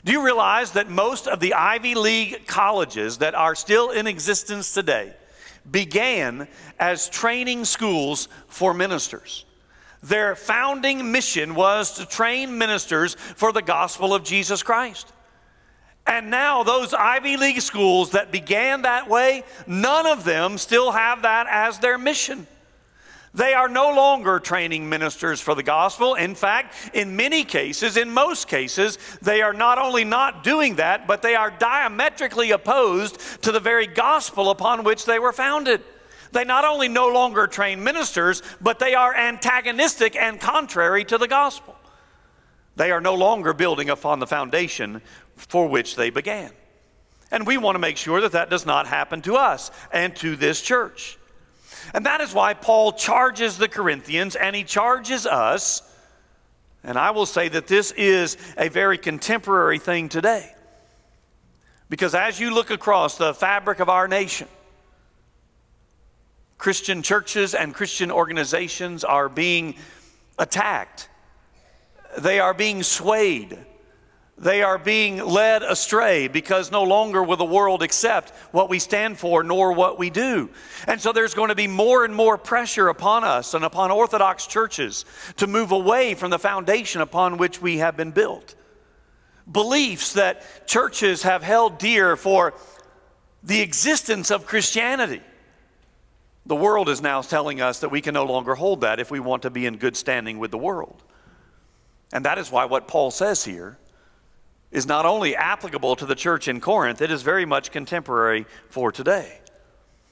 Do 0.04 0.12
you 0.12 0.24
realize 0.24 0.72
that 0.72 0.88
most 0.88 1.26
of 1.26 1.40
the 1.40 1.54
Ivy 1.54 1.94
League 1.94 2.46
colleges 2.46 3.18
that 3.18 3.34
are 3.34 3.54
still 3.54 3.90
in 3.90 4.06
existence 4.06 4.72
today 4.72 5.12
began 5.70 6.48
as 6.78 7.10
training 7.10 7.66
schools 7.66 8.28
for 8.46 8.72
ministers? 8.72 9.44
Their 10.02 10.34
founding 10.34 11.12
mission 11.12 11.54
was 11.54 11.96
to 11.96 12.06
train 12.06 12.56
ministers 12.56 13.16
for 13.16 13.52
the 13.52 13.60
gospel 13.60 14.14
of 14.14 14.24
Jesus 14.24 14.62
Christ. 14.62 15.12
And 16.08 16.30
now, 16.30 16.62
those 16.62 16.94
Ivy 16.94 17.36
League 17.36 17.60
schools 17.60 18.12
that 18.12 18.32
began 18.32 18.82
that 18.82 19.10
way, 19.10 19.44
none 19.66 20.06
of 20.06 20.24
them 20.24 20.56
still 20.56 20.90
have 20.90 21.22
that 21.22 21.46
as 21.50 21.78
their 21.78 21.98
mission. 21.98 22.46
They 23.34 23.52
are 23.52 23.68
no 23.68 23.94
longer 23.94 24.40
training 24.40 24.88
ministers 24.88 25.38
for 25.38 25.54
the 25.54 25.62
gospel. 25.62 26.14
In 26.14 26.34
fact, 26.34 26.74
in 26.94 27.14
many 27.14 27.44
cases, 27.44 27.98
in 27.98 28.10
most 28.10 28.48
cases, 28.48 28.98
they 29.20 29.42
are 29.42 29.52
not 29.52 29.78
only 29.78 30.02
not 30.02 30.42
doing 30.42 30.76
that, 30.76 31.06
but 31.06 31.20
they 31.20 31.34
are 31.34 31.50
diametrically 31.50 32.52
opposed 32.52 33.20
to 33.42 33.52
the 33.52 33.60
very 33.60 33.86
gospel 33.86 34.48
upon 34.48 34.84
which 34.84 35.04
they 35.04 35.18
were 35.18 35.34
founded. 35.34 35.82
They 36.32 36.44
not 36.44 36.64
only 36.64 36.88
no 36.88 37.08
longer 37.08 37.46
train 37.46 37.84
ministers, 37.84 38.42
but 38.62 38.78
they 38.78 38.94
are 38.94 39.14
antagonistic 39.14 40.16
and 40.16 40.40
contrary 40.40 41.04
to 41.04 41.18
the 41.18 41.28
gospel. 41.28 41.76
They 42.76 42.92
are 42.92 43.00
no 43.00 43.14
longer 43.14 43.52
building 43.52 43.90
upon 43.90 44.20
the 44.20 44.26
foundation 44.26 45.02
for 45.38 45.68
which 45.68 45.96
they 45.96 46.10
began. 46.10 46.50
And 47.30 47.46
we 47.46 47.58
want 47.58 47.74
to 47.74 47.78
make 47.78 47.96
sure 47.96 48.20
that 48.22 48.32
that 48.32 48.50
does 48.50 48.66
not 48.66 48.86
happen 48.86 49.22
to 49.22 49.36
us 49.36 49.70
and 49.92 50.14
to 50.16 50.36
this 50.36 50.62
church. 50.62 51.18
And 51.94 52.06
that 52.06 52.20
is 52.20 52.34
why 52.34 52.54
Paul 52.54 52.92
charges 52.92 53.58
the 53.58 53.68
Corinthians 53.68 54.34
and 54.36 54.54
he 54.56 54.64
charges 54.64 55.26
us. 55.26 55.82
And 56.82 56.98
I 56.98 57.10
will 57.10 57.26
say 57.26 57.48
that 57.48 57.66
this 57.66 57.92
is 57.92 58.36
a 58.56 58.68
very 58.68 58.98
contemporary 58.98 59.78
thing 59.78 60.08
today. 60.08 60.54
Because 61.90 62.14
as 62.14 62.38
you 62.38 62.52
look 62.52 62.70
across 62.70 63.16
the 63.16 63.34
fabric 63.34 63.80
of 63.80 63.88
our 63.88 64.08
nation, 64.08 64.48
Christian 66.58 67.02
churches 67.02 67.54
and 67.54 67.74
Christian 67.74 68.10
organizations 68.10 69.04
are 69.04 69.28
being 69.28 69.74
attacked, 70.38 71.08
they 72.18 72.40
are 72.40 72.52
being 72.52 72.82
swayed 72.82 73.56
they 74.38 74.62
are 74.62 74.78
being 74.78 75.18
led 75.18 75.62
astray 75.62 76.28
because 76.28 76.70
no 76.70 76.84
longer 76.84 77.22
will 77.22 77.36
the 77.36 77.44
world 77.44 77.82
accept 77.82 78.30
what 78.52 78.68
we 78.68 78.78
stand 78.78 79.18
for 79.18 79.42
nor 79.42 79.72
what 79.72 79.98
we 79.98 80.10
do. 80.10 80.48
And 80.86 81.00
so 81.00 81.12
there's 81.12 81.34
going 81.34 81.48
to 81.48 81.56
be 81.56 81.66
more 81.66 82.04
and 82.04 82.14
more 82.14 82.38
pressure 82.38 82.88
upon 82.88 83.24
us 83.24 83.54
and 83.54 83.64
upon 83.64 83.90
Orthodox 83.90 84.46
churches 84.46 85.04
to 85.38 85.48
move 85.48 85.72
away 85.72 86.14
from 86.14 86.30
the 86.30 86.38
foundation 86.38 87.00
upon 87.00 87.36
which 87.36 87.60
we 87.60 87.78
have 87.78 87.96
been 87.96 88.12
built. 88.12 88.54
Beliefs 89.50 90.12
that 90.12 90.68
churches 90.68 91.22
have 91.22 91.42
held 91.42 91.78
dear 91.78 92.16
for 92.16 92.54
the 93.42 93.60
existence 93.60 94.30
of 94.30 94.46
Christianity. 94.46 95.22
The 96.46 96.56
world 96.56 96.88
is 96.88 97.02
now 97.02 97.22
telling 97.22 97.60
us 97.60 97.80
that 97.80 97.90
we 97.90 98.00
can 98.00 98.14
no 98.14 98.24
longer 98.24 98.54
hold 98.54 98.82
that 98.82 99.00
if 99.00 99.10
we 99.10 99.20
want 99.20 99.42
to 99.42 99.50
be 99.50 99.66
in 99.66 99.78
good 99.78 99.96
standing 99.96 100.38
with 100.38 100.50
the 100.50 100.58
world. 100.58 101.02
And 102.12 102.24
that 102.24 102.38
is 102.38 102.52
why 102.52 102.66
what 102.66 102.86
Paul 102.86 103.10
says 103.10 103.44
here 103.44 103.78
is 104.70 104.86
not 104.86 105.06
only 105.06 105.34
applicable 105.34 105.96
to 105.96 106.06
the 106.06 106.14
church 106.14 106.48
in 106.48 106.60
Corinth, 106.60 107.00
it 107.00 107.10
is 107.10 107.22
very 107.22 107.44
much 107.44 107.70
contemporary 107.70 108.46
for 108.68 108.92
today. 108.92 109.40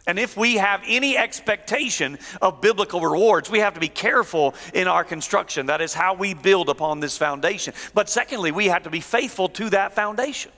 And 0.07 0.19
if 0.19 0.37
we 0.37 0.55
have 0.55 0.83
any 0.87 1.17
expectation 1.17 2.19
of 2.41 2.61
biblical 2.61 3.01
rewards, 3.01 3.51
we 3.51 3.59
have 3.59 3.75
to 3.75 3.81
be 3.81 3.89
careful 3.89 4.55
in 4.73 4.87
our 4.87 5.03
construction. 5.03 5.67
That 5.67 5.81
is 5.81 5.93
how 5.93 6.15
we 6.15 6.33
build 6.33 6.69
upon 6.69 7.01
this 7.01 7.19
foundation. 7.19 7.75
But 7.93 8.09
secondly, 8.09 8.53
we 8.53 8.67
have 8.67 8.85
to 8.85 8.91
be 8.91 9.01
faithful 9.01 9.49
to 9.51 9.71
that 9.71 9.95
foundation. 9.95 10.53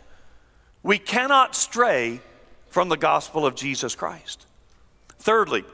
We 0.82 0.98
cannot 0.98 1.56
stray 1.56 2.20
from 2.68 2.90
the 2.90 2.96
gospel 2.96 3.46
of 3.46 3.54
Jesus 3.54 3.94
Christ. 3.94 4.46
Thirdly, 5.18 5.64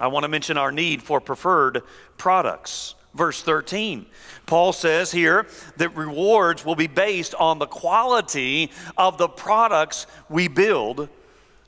I 0.00 0.08
want 0.08 0.24
to 0.24 0.28
mention 0.28 0.56
our 0.56 0.72
need 0.72 1.02
for 1.02 1.20
preferred 1.20 1.82
products. 2.16 2.95
Verse 3.16 3.42
13. 3.42 4.04
Paul 4.44 4.72
says 4.72 5.10
here 5.10 5.46
that 5.78 5.96
rewards 5.96 6.64
will 6.64 6.76
be 6.76 6.86
based 6.86 7.34
on 7.34 7.58
the 7.58 7.66
quality 7.66 8.70
of 8.96 9.16
the 9.16 9.28
products 9.28 10.06
we 10.28 10.48
build, 10.48 11.08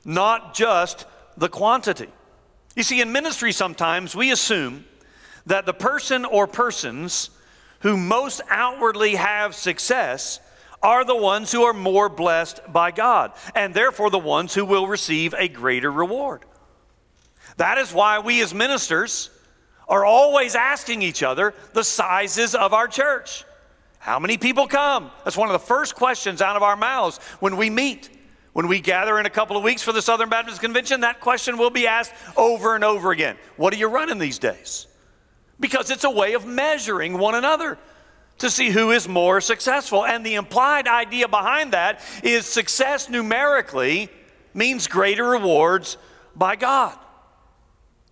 not 0.05 0.53
just 0.53 1.05
the 1.37 1.49
quantity. 1.49 2.09
You 2.75 2.83
see, 2.83 3.01
in 3.01 3.11
ministry, 3.11 3.51
sometimes 3.51 4.15
we 4.15 4.31
assume 4.31 4.85
that 5.47 5.65
the 5.65 5.73
person 5.73 6.23
or 6.23 6.45
persons 6.45 7.31
who 7.79 7.97
most 7.97 8.41
outwardly 8.49 9.15
have 9.15 9.55
success 9.55 10.39
are 10.83 11.03
the 11.03 11.15
ones 11.15 11.51
who 11.51 11.63
are 11.63 11.73
more 11.73 12.09
blessed 12.09 12.61
by 12.71 12.91
God, 12.91 13.33
and 13.55 13.73
therefore 13.73 14.11
the 14.11 14.19
ones 14.19 14.53
who 14.53 14.65
will 14.65 14.87
receive 14.87 15.33
a 15.33 15.47
greater 15.47 15.91
reward. 15.91 16.45
That 17.57 17.79
is 17.79 17.91
why 17.91 18.19
we 18.19 18.41
as 18.41 18.53
ministers 18.53 19.31
are 19.89 20.05
always 20.05 20.55
asking 20.55 21.01
each 21.01 21.23
other 21.23 21.53
the 21.73 21.83
sizes 21.83 22.55
of 22.55 22.73
our 22.73 22.87
church. 22.87 23.43
How 23.97 24.19
many 24.19 24.37
people 24.37 24.67
come? 24.67 25.11
That's 25.25 25.35
one 25.35 25.49
of 25.49 25.53
the 25.53 25.65
first 25.67 25.95
questions 25.95 26.41
out 26.41 26.55
of 26.55 26.63
our 26.63 26.77
mouths 26.77 27.17
when 27.39 27.57
we 27.57 27.69
meet. 27.69 28.09
When 28.53 28.67
we 28.67 28.79
gather 28.79 29.19
in 29.19 29.25
a 29.25 29.29
couple 29.29 29.57
of 29.57 29.63
weeks 29.63 29.83
for 29.83 29.93
the 29.93 30.01
Southern 30.01 30.29
Baptist 30.29 30.59
Convention, 30.59 31.01
that 31.01 31.19
question 31.19 31.57
will 31.57 31.69
be 31.69 31.85
asked 31.85 32.13
over 32.35 32.75
and 32.75 32.83
over 32.83 33.11
again. 33.11 33.37
What 33.57 33.73
are 33.73 33.77
you 33.77 33.87
running 33.87 34.17
these 34.17 34.39
days? 34.39 34.87
Because 35.59 35.91
it's 35.91 36.03
a 36.03 36.09
way 36.09 36.33
of 36.33 36.45
measuring 36.45 37.17
one 37.17 37.35
another 37.35 37.77
to 38.39 38.49
see 38.49 38.69
who 38.69 38.91
is 38.91 39.07
more 39.07 39.39
successful. 39.39 40.05
And 40.05 40.25
the 40.25 40.35
implied 40.35 40.87
idea 40.87 41.27
behind 41.27 41.73
that 41.73 42.01
is 42.23 42.45
success 42.45 43.07
numerically 43.09 44.09
means 44.53 44.87
greater 44.87 45.25
rewards 45.25 45.97
by 46.35 46.55
God. 46.55 46.97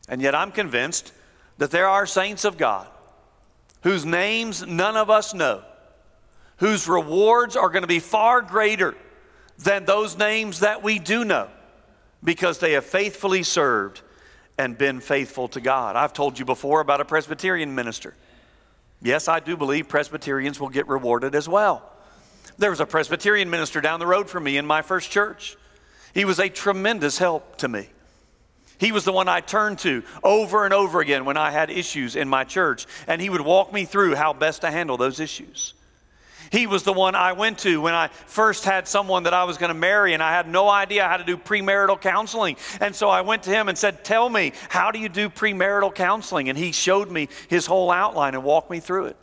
And 0.07 0.21
yet 0.21 0.35
I'm 0.35 0.51
convinced 0.51 1.13
that 1.57 1.71
there 1.71 1.87
are 1.87 2.05
saints 2.05 2.45
of 2.45 2.57
God 2.57 2.87
whose 3.81 4.05
names 4.05 4.65
none 4.65 4.97
of 4.97 5.09
us 5.09 5.33
know, 5.33 5.63
whose 6.57 6.87
rewards 6.87 7.55
are 7.55 7.69
going 7.69 7.83
to 7.83 7.87
be 7.87 7.99
far 7.99 8.41
greater 8.41 8.95
than 9.57 9.85
those 9.85 10.17
names 10.17 10.59
that 10.59 10.83
we 10.83 10.99
do 10.99 11.23
know 11.23 11.49
because 12.23 12.59
they 12.59 12.73
have 12.73 12.85
faithfully 12.85 13.43
served 13.43 14.01
and 14.57 14.77
been 14.77 14.99
faithful 14.99 15.47
to 15.49 15.61
God. 15.61 15.95
I've 15.95 16.13
told 16.13 16.39
you 16.39 16.45
before 16.45 16.81
about 16.81 17.01
a 17.01 17.05
Presbyterian 17.05 17.75
minister. 17.75 18.15
Yes, 19.01 19.27
I 19.27 19.39
do 19.39 19.55
believe 19.55 19.87
Presbyterians 19.87 20.59
will 20.59 20.69
get 20.69 20.87
rewarded 20.87 21.35
as 21.35 21.47
well. 21.47 21.91
There 22.57 22.71
was 22.71 22.79
a 22.79 22.85
Presbyterian 22.85 23.49
minister 23.49 23.81
down 23.81 23.99
the 23.99 24.07
road 24.07 24.29
from 24.29 24.43
me 24.43 24.57
in 24.57 24.65
my 24.65 24.81
first 24.81 25.11
church. 25.11 25.55
He 26.13 26.25
was 26.25 26.39
a 26.39 26.49
tremendous 26.49 27.19
help 27.19 27.57
to 27.57 27.67
me. 27.67 27.89
He 28.79 28.91
was 28.91 29.05
the 29.05 29.11
one 29.11 29.27
I 29.27 29.41
turned 29.41 29.79
to 29.79 30.03
over 30.23 30.65
and 30.65 30.73
over 30.73 30.99
again 30.99 31.25
when 31.25 31.37
I 31.37 31.51
had 31.51 31.69
issues 31.69 32.15
in 32.15 32.29
my 32.29 32.43
church, 32.43 32.85
and 33.07 33.21
he 33.21 33.29
would 33.29 33.41
walk 33.41 33.73
me 33.73 33.85
through 33.85 34.15
how 34.15 34.33
best 34.33 34.61
to 34.61 34.71
handle 34.71 34.97
those 34.97 35.19
issues. 35.19 35.73
He 36.51 36.67
was 36.67 36.83
the 36.83 36.93
one 36.93 37.15
I 37.15 37.33
went 37.33 37.59
to 37.59 37.81
when 37.81 37.93
I 37.93 38.07
first 38.07 38.63
had 38.63 38.87
someone 38.87 39.23
that 39.23 39.33
I 39.33 39.43
was 39.43 39.57
going 39.57 39.73
to 39.73 39.79
marry, 39.79 40.13
and 40.13 40.23
I 40.23 40.31
had 40.31 40.47
no 40.47 40.69
idea 40.69 41.07
how 41.07 41.17
to 41.17 41.23
do 41.23 41.37
premarital 41.37 41.99
counseling. 42.01 42.57
And 42.79 42.95
so 42.95 43.09
I 43.09 43.21
went 43.21 43.43
to 43.43 43.49
him 43.49 43.67
and 43.67 43.77
said, 43.77 44.03
Tell 44.03 44.29
me, 44.29 44.53
how 44.69 44.91
do 44.91 44.99
you 44.99 45.09
do 45.09 45.29
premarital 45.29 45.93
counseling? 45.95 46.49
And 46.49 46.57
he 46.57 46.71
showed 46.71 47.11
me 47.11 47.29
his 47.49 47.65
whole 47.65 47.91
outline 47.91 48.33
and 48.33 48.43
walked 48.43 48.69
me 48.69 48.79
through 48.79 49.07
it. 49.07 49.17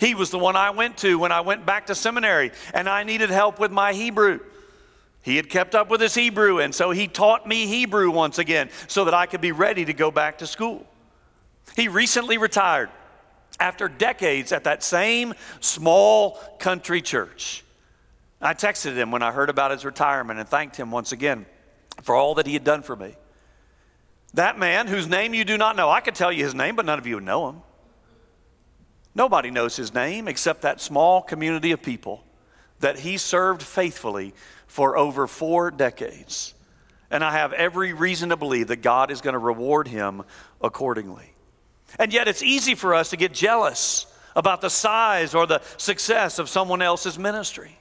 He 0.00 0.14
was 0.14 0.30
the 0.30 0.38
one 0.38 0.56
I 0.56 0.70
went 0.70 0.98
to 0.98 1.18
when 1.18 1.32
I 1.32 1.40
went 1.40 1.66
back 1.66 1.86
to 1.86 1.94
seminary 1.94 2.52
and 2.72 2.88
I 2.88 3.02
needed 3.02 3.30
help 3.30 3.58
with 3.58 3.72
my 3.72 3.92
Hebrew. 3.92 4.40
He 5.22 5.36
had 5.36 5.48
kept 5.48 5.74
up 5.74 5.88
with 5.88 6.00
his 6.00 6.14
Hebrew, 6.14 6.58
and 6.58 6.74
so 6.74 6.90
he 6.90 7.06
taught 7.06 7.46
me 7.46 7.66
Hebrew 7.66 8.10
once 8.10 8.38
again 8.38 8.70
so 8.88 9.04
that 9.04 9.14
I 9.14 9.26
could 9.26 9.40
be 9.40 9.52
ready 9.52 9.84
to 9.84 9.92
go 9.92 10.10
back 10.10 10.38
to 10.38 10.46
school. 10.46 10.84
He 11.76 11.88
recently 11.88 12.38
retired 12.38 12.90
after 13.60 13.88
decades 13.88 14.50
at 14.50 14.64
that 14.64 14.82
same 14.82 15.34
small 15.60 16.38
country 16.58 17.00
church. 17.00 17.64
I 18.40 18.54
texted 18.54 18.96
him 18.96 19.12
when 19.12 19.22
I 19.22 19.30
heard 19.30 19.48
about 19.48 19.70
his 19.70 19.84
retirement 19.84 20.40
and 20.40 20.48
thanked 20.48 20.76
him 20.76 20.90
once 20.90 21.12
again 21.12 21.46
for 22.02 22.16
all 22.16 22.34
that 22.34 22.46
he 22.46 22.54
had 22.54 22.64
done 22.64 22.82
for 22.82 22.96
me. 22.96 23.14
That 24.34 24.58
man, 24.58 24.88
whose 24.88 25.06
name 25.06 25.34
you 25.34 25.44
do 25.44 25.56
not 25.56 25.76
know, 25.76 25.88
I 25.88 26.00
could 26.00 26.16
tell 26.16 26.32
you 26.32 26.42
his 26.42 26.54
name, 26.54 26.74
but 26.74 26.84
none 26.84 26.98
of 26.98 27.06
you 27.06 27.16
would 27.16 27.24
know 27.24 27.50
him. 27.50 27.62
Nobody 29.14 29.50
knows 29.50 29.76
his 29.76 29.94
name 29.94 30.26
except 30.26 30.62
that 30.62 30.80
small 30.80 31.22
community 31.22 31.70
of 31.70 31.82
people 31.82 32.24
that 32.80 33.00
he 33.00 33.16
served 33.16 33.62
faithfully 33.62 34.34
for 34.72 34.96
over 34.96 35.26
four 35.26 35.70
decades. 35.70 36.54
And 37.10 37.22
I 37.22 37.32
have 37.32 37.52
every 37.52 37.92
reason 37.92 38.30
to 38.30 38.38
believe 38.38 38.68
that 38.68 38.80
God 38.80 39.10
is 39.10 39.20
going 39.20 39.34
to 39.34 39.38
reward 39.38 39.86
him 39.86 40.22
accordingly. 40.62 41.34
And 41.98 42.10
yet, 42.10 42.26
it's 42.26 42.42
easy 42.42 42.74
for 42.74 42.94
us 42.94 43.10
to 43.10 43.18
get 43.18 43.34
jealous 43.34 44.06
about 44.34 44.62
the 44.62 44.70
size 44.70 45.34
or 45.34 45.46
the 45.46 45.60
success 45.76 46.38
of 46.38 46.48
someone 46.48 46.80
else's 46.80 47.18
ministry. 47.18 47.78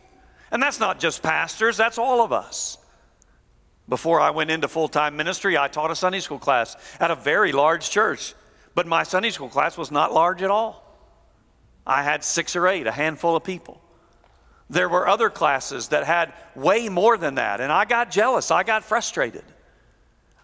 And 0.52 0.62
that's 0.62 0.82
not 0.82 1.00
just 1.00 1.24
pastors, 1.24 1.78
that's 1.78 1.98
all 1.98 2.26
of 2.26 2.34
us. 2.34 2.78
Before 3.88 4.20
I 4.20 4.32
went 4.32 4.52
into 4.52 4.68
full 4.68 4.90
time 4.90 5.16
ministry, 5.16 5.58
I 5.58 5.70
taught 5.70 5.92
a 5.92 5.96
Sunday 5.96 6.20
school 6.20 6.40
class 6.40 6.76
at 7.00 7.10
a 7.10 7.16
very 7.16 7.54
large 7.54 7.90
church, 7.90 8.34
but 8.76 8.86
my 8.86 9.04
Sunday 9.04 9.30
school 9.30 9.48
class 9.48 9.78
was 9.78 9.92
not 9.92 10.14
large 10.14 10.42
at 10.42 10.52
all. 10.52 10.86
I 11.88 12.04
had 12.04 12.26
six 12.26 12.58
or 12.58 12.68
eight, 12.68 12.86
a 12.86 12.92
handful 12.92 13.38
of 13.38 13.46
people. 13.46 13.82
There 14.72 14.88
were 14.88 15.06
other 15.06 15.30
classes 15.30 15.90
that 15.90 16.06
had 16.06 16.32
way 16.56 16.88
more 16.88 17.18
than 17.18 17.36
that, 17.36 17.60
and 17.60 17.74
I 17.74 17.84
got 17.84 18.10
jealous. 18.10 18.52
I 18.52 18.64
got 18.64 18.86
frustrated. 18.86 19.44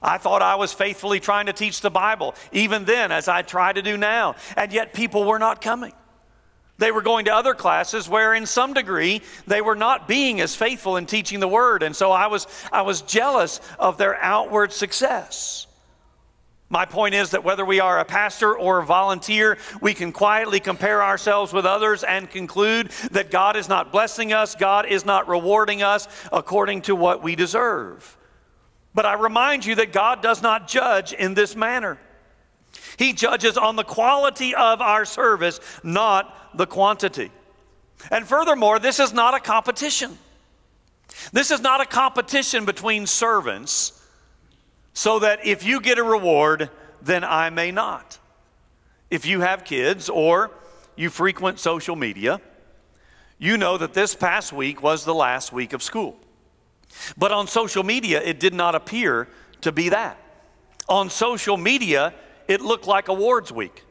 I 0.01 0.17
thought 0.17 0.41
I 0.41 0.55
was 0.55 0.73
faithfully 0.73 1.21
trying 1.21 1.45
to 1.45 1.53
teach 1.53 1.79
the 1.79 1.89
Bible, 1.89 2.35
even 2.51 2.83
then, 2.83 3.13
as 3.13 3.29
I 3.29 3.41
try 3.41 3.71
to 3.71 3.81
do 3.81 3.95
now, 3.95 4.35
and 4.57 4.73
yet 4.73 4.93
people 4.93 5.23
were 5.23 5.39
not 5.39 5.61
coming. 5.61 5.93
They 6.77 6.91
were 6.91 7.01
going 7.01 7.23
to 7.25 7.33
other 7.33 7.53
classes 7.53 8.09
where, 8.09 8.33
in 8.33 8.45
some 8.45 8.73
degree, 8.73 9.21
they 9.47 9.61
were 9.61 9.77
not 9.77 10.09
being 10.09 10.41
as 10.41 10.57
faithful 10.57 10.97
in 10.97 11.05
teaching 11.05 11.39
the 11.39 11.47
Word, 11.47 11.81
and 11.81 11.95
so 11.95 12.11
I 12.11 12.27
was, 12.27 12.47
I 12.69 12.81
was 12.81 13.03
jealous 13.03 13.61
of 13.79 13.97
their 13.97 14.21
outward 14.21 14.73
success. 14.73 15.66
My 16.69 16.85
point 16.85 17.15
is 17.15 17.31
that 17.31 17.45
whether 17.45 17.63
we 17.63 17.79
are 17.79 17.99
a 17.99 18.05
pastor 18.05 18.57
or 18.57 18.79
a 18.79 18.85
volunteer, 18.85 19.57
we 19.79 19.93
can 19.93 20.11
quietly 20.11 20.59
compare 20.59 21.01
ourselves 21.01 21.53
with 21.53 21.65
others 21.65 22.03
and 22.03 22.29
conclude 22.29 22.91
that 23.11 23.31
God 23.31 23.55
is 23.55 23.69
not 23.69 23.91
blessing 23.91 24.33
us, 24.33 24.53
God 24.53 24.85
is 24.85 25.05
not 25.05 25.29
rewarding 25.29 25.81
us 25.81 26.09
according 26.31 26.81
to 26.83 26.95
what 26.95 27.23
we 27.23 27.35
deserve. 27.35 28.17
But 28.93 29.05
I 29.05 29.13
remind 29.13 29.65
you 29.65 29.75
that 29.75 29.93
God 29.93 30.21
does 30.21 30.41
not 30.41 30.67
judge 30.67 31.13
in 31.13 31.35
this 31.35 31.55
manner. 31.55 31.97
He 32.97 33.13
judges 33.13 33.57
on 33.57 33.77
the 33.77 33.83
quality 33.83 34.53
of 34.53 34.81
our 34.81 35.05
service, 35.05 35.61
not 35.83 36.57
the 36.57 36.67
quantity. 36.67 37.31
And 38.11 38.27
furthermore, 38.27 38.79
this 38.79 38.99
is 38.99 39.13
not 39.13 39.33
a 39.33 39.39
competition. 39.39 40.17
This 41.31 41.49
is 41.49 41.61
not 41.61 41.79
a 41.79 41.85
competition 41.85 42.65
between 42.65 43.07
servants 43.07 43.96
so 44.97 45.19
that 45.19 45.45
if 45.45 45.63
you 45.63 45.79
get 45.79 45.99
a 45.99 46.03
reward, 46.03 46.71
then 47.03 47.23
I 47.23 47.51
may 47.51 47.69
not. 47.69 48.17
If 49.11 49.27
you 49.27 49.41
have 49.41 49.63
kids 49.63 50.09
or 50.09 50.49
you 50.95 51.11
frequent 51.11 51.59
social 51.59 51.95
media, 51.95 52.41
you 53.37 53.57
know 53.57 53.77
that 53.77 53.93
this 53.93 54.15
past 54.15 54.51
week 54.51 54.81
was 54.81 55.05
the 55.05 55.13
last 55.13 55.53
week 55.53 55.73
of 55.73 55.83
school. 55.83 56.17
But 57.15 57.31
on 57.31 57.45
social 57.45 57.83
media, 57.83 58.23
it 58.23 58.39
did 58.39 58.55
not 58.55 58.73
appear 58.73 59.27
to 59.61 59.71
be 59.71 59.89
that. 59.89 60.17
On 60.89 61.11
social 61.11 61.57
media, 61.57 62.11
it 62.47 62.61
looked 62.61 62.87
like 62.87 63.07
awards 63.07 63.51
week. 63.51 63.85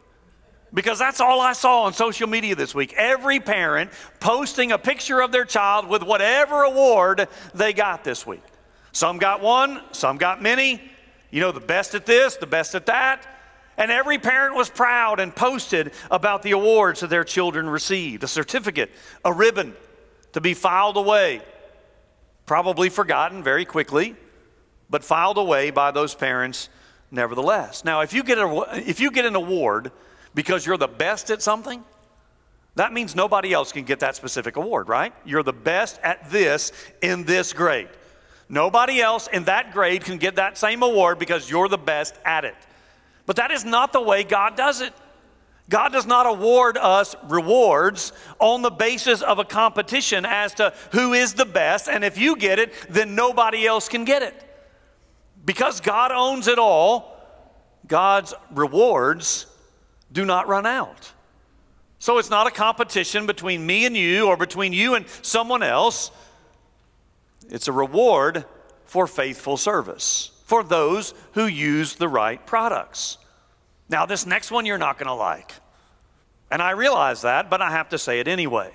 Because 0.75 0.99
that's 0.99 1.21
all 1.21 1.41
I 1.41 1.53
saw 1.53 1.85
on 1.85 1.93
social 1.93 2.27
media 2.27 2.57
this 2.57 2.75
week. 2.75 2.93
Every 2.95 3.39
parent 3.39 3.93
posting 4.19 4.73
a 4.73 4.79
picture 4.79 5.21
of 5.21 5.31
their 5.31 5.45
child 5.45 5.87
with 5.87 6.03
whatever 6.03 6.65
award 6.65 7.29
they 7.55 7.73
got 7.73 8.03
this 8.03 8.27
week. 8.27 8.43
Some 8.91 9.19
got 9.19 9.41
one, 9.41 9.83
some 9.93 10.17
got 10.17 10.43
many, 10.43 10.83
you 11.31 11.41
know, 11.41 11.53
the 11.53 11.61
best 11.61 11.95
at 11.95 12.07
this, 12.07 12.37
the 12.37 12.47
best 12.47 12.75
at 12.75 12.87
that. 12.87 13.27
And 13.79 13.91
every 13.91 14.19
parent 14.19 14.55
was 14.55 14.71
proud 14.71 15.21
and 15.21 15.35
posted 15.35 15.93
about 16.11 16.43
the 16.43 16.53
awards 16.53 17.01
that 17.01 17.11
their 17.11 17.25
children 17.25 17.69
received 17.69 18.25
a 18.25 18.29
certificate, 18.29 18.91
a 19.25 19.33
ribbon 19.33 19.75
to 20.33 20.41
be 20.41 20.55
filed 20.55 20.97
away, 20.97 21.43
probably 22.47 22.89
forgotten 22.89 23.43
very 23.43 23.65
quickly, 23.65 24.17
but 24.89 25.05
filed 25.05 25.37
away 25.37 25.71
by 25.71 25.91
those 25.91 26.15
parents 26.15 26.69
nevertheless. 27.11 27.85
Now, 27.85 28.01
if 28.01 28.13
you 28.13 28.23
get, 28.23 28.39
a, 28.39 28.67
if 28.89 29.01
you 29.01 29.11
get 29.11 29.25
an 29.25 29.35
award 29.35 29.93
because 30.35 30.65
you're 30.65 30.77
the 30.79 30.89
best 30.89 31.31
at 31.31 31.43
something, 31.43 31.85
that 32.77 32.93
means 32.93 33.15
nobody 33.15 33.53
else 33.53 33.73
can 33.73 33.85
get 33.85 34.01
that 34.01 34.17
specific 34.17 34.57
award, 34.57 34.89
right? 34.89 35.13
You're 35.25 35.43
the 35.43 35.53
best 35.53 35.99
at 36.03 36.31
this 36.31 36.73
in 37.03 37.25
this 37.25 37.53
grade. 37.53 37.89
Nobody 38.49 39.01
else 39.01 39.27
in 39.27 39.45
that 39.45 39.73
grade 39.73 40.05
can 40.05 40.19
get 40.19 40.37
that 40.37 40.57
same 40.57 40.83
award 40.83 41.19
because 41.19 41.51
you're 41.51 41.69
the 41.69 41.79
best 41.79 42.15
at 42.25 42.45
it. 42.45 42.55
But 43.27 43.37
that 43.37 43.51
is 43.51 43.65
not 43.65 43.93
the 43.93 44.01
way 44.01 44.23
God 44.23 44.57
does 44.57 44.81
it. 44.81 44.93
God 45.69 45.93
does 45.93 46.07
not 46.07 46.27
award 46.27 46.79
us 46.79 47.17
rewards 47.25 48.13
on 48.39 48.63
the 48.63 48.71
basis 48.71 49.21
of 49.21 49.41
a 49.41 49.45
competition 49.45 50.25
as 50.25 50.55
to 50.55 50.73
who 50.93 51.13
is 51.13 51.35
the 51.35 51.45
best, 51.45 51.89
and 51.89 52.05
if 52.05 52.19
you 52.19 52.37
get 52.37 52.61
it, 52.61 52.73
then 52.89 53.17
nobody 53.17 53.67
else 53.67 53.89
can 53.89 54.05
get 54.05 54.23
it. 54.23 54.43
Because 55.45 55.81
God 55.81 56.13
owns 56.13 56.47
it 56.47 56.59
all, 56.59 57.17
God's 57.89 58.33
rewards 58.53 59.47
do 60.13 60.25
not 60.25 60.47
run 60.47 60.67
out. 60.67 61.13
So 61.99 62.19
it's 62.19 62.31
not 62.31 62.47
a 62.47 62.51
competition 62.53 63.27
between 63.27 63.67
me 63.67 63.87
and 63.87 63.97
you 63.97 64.29
or 64.29 64.37
between 64.37 64.73
you 64.73 64.95
and 64.95 65.07
someone 65.23 65.63
else. 65.63 66.13
It's 67.49 67.69
a 67.69 67.73
reward 67.73 68.45
for 68.85 69.07
faithful 69.07 69.57
service 69.57 70.31
for 70.45 70.63
those 70.63 71.13
who 71.33 71.47
use 71.47 71.97
the 71.97 72.09
right 72.09 72.45
products. 72.47 73.19
Now, 73.89 74.07
this 74.07 74.27
next 74.27 74.51
one 74.51 74.67
you're 74.67 74.79
not 74.79 74.99
going 74.99 75.09
to 75.09 75.15
like. 75.15 75.53
And 76.51 76.63
I 76.63 76.71
realize 76.71 77.23
that, 77.23 77.51
but 77.51 77.61
I 77.61 77.73
have 77.73 77.89
to 77.91 77.99
say 77.99 78.21
it 78.21 78.29
anyway. 78.29 78.73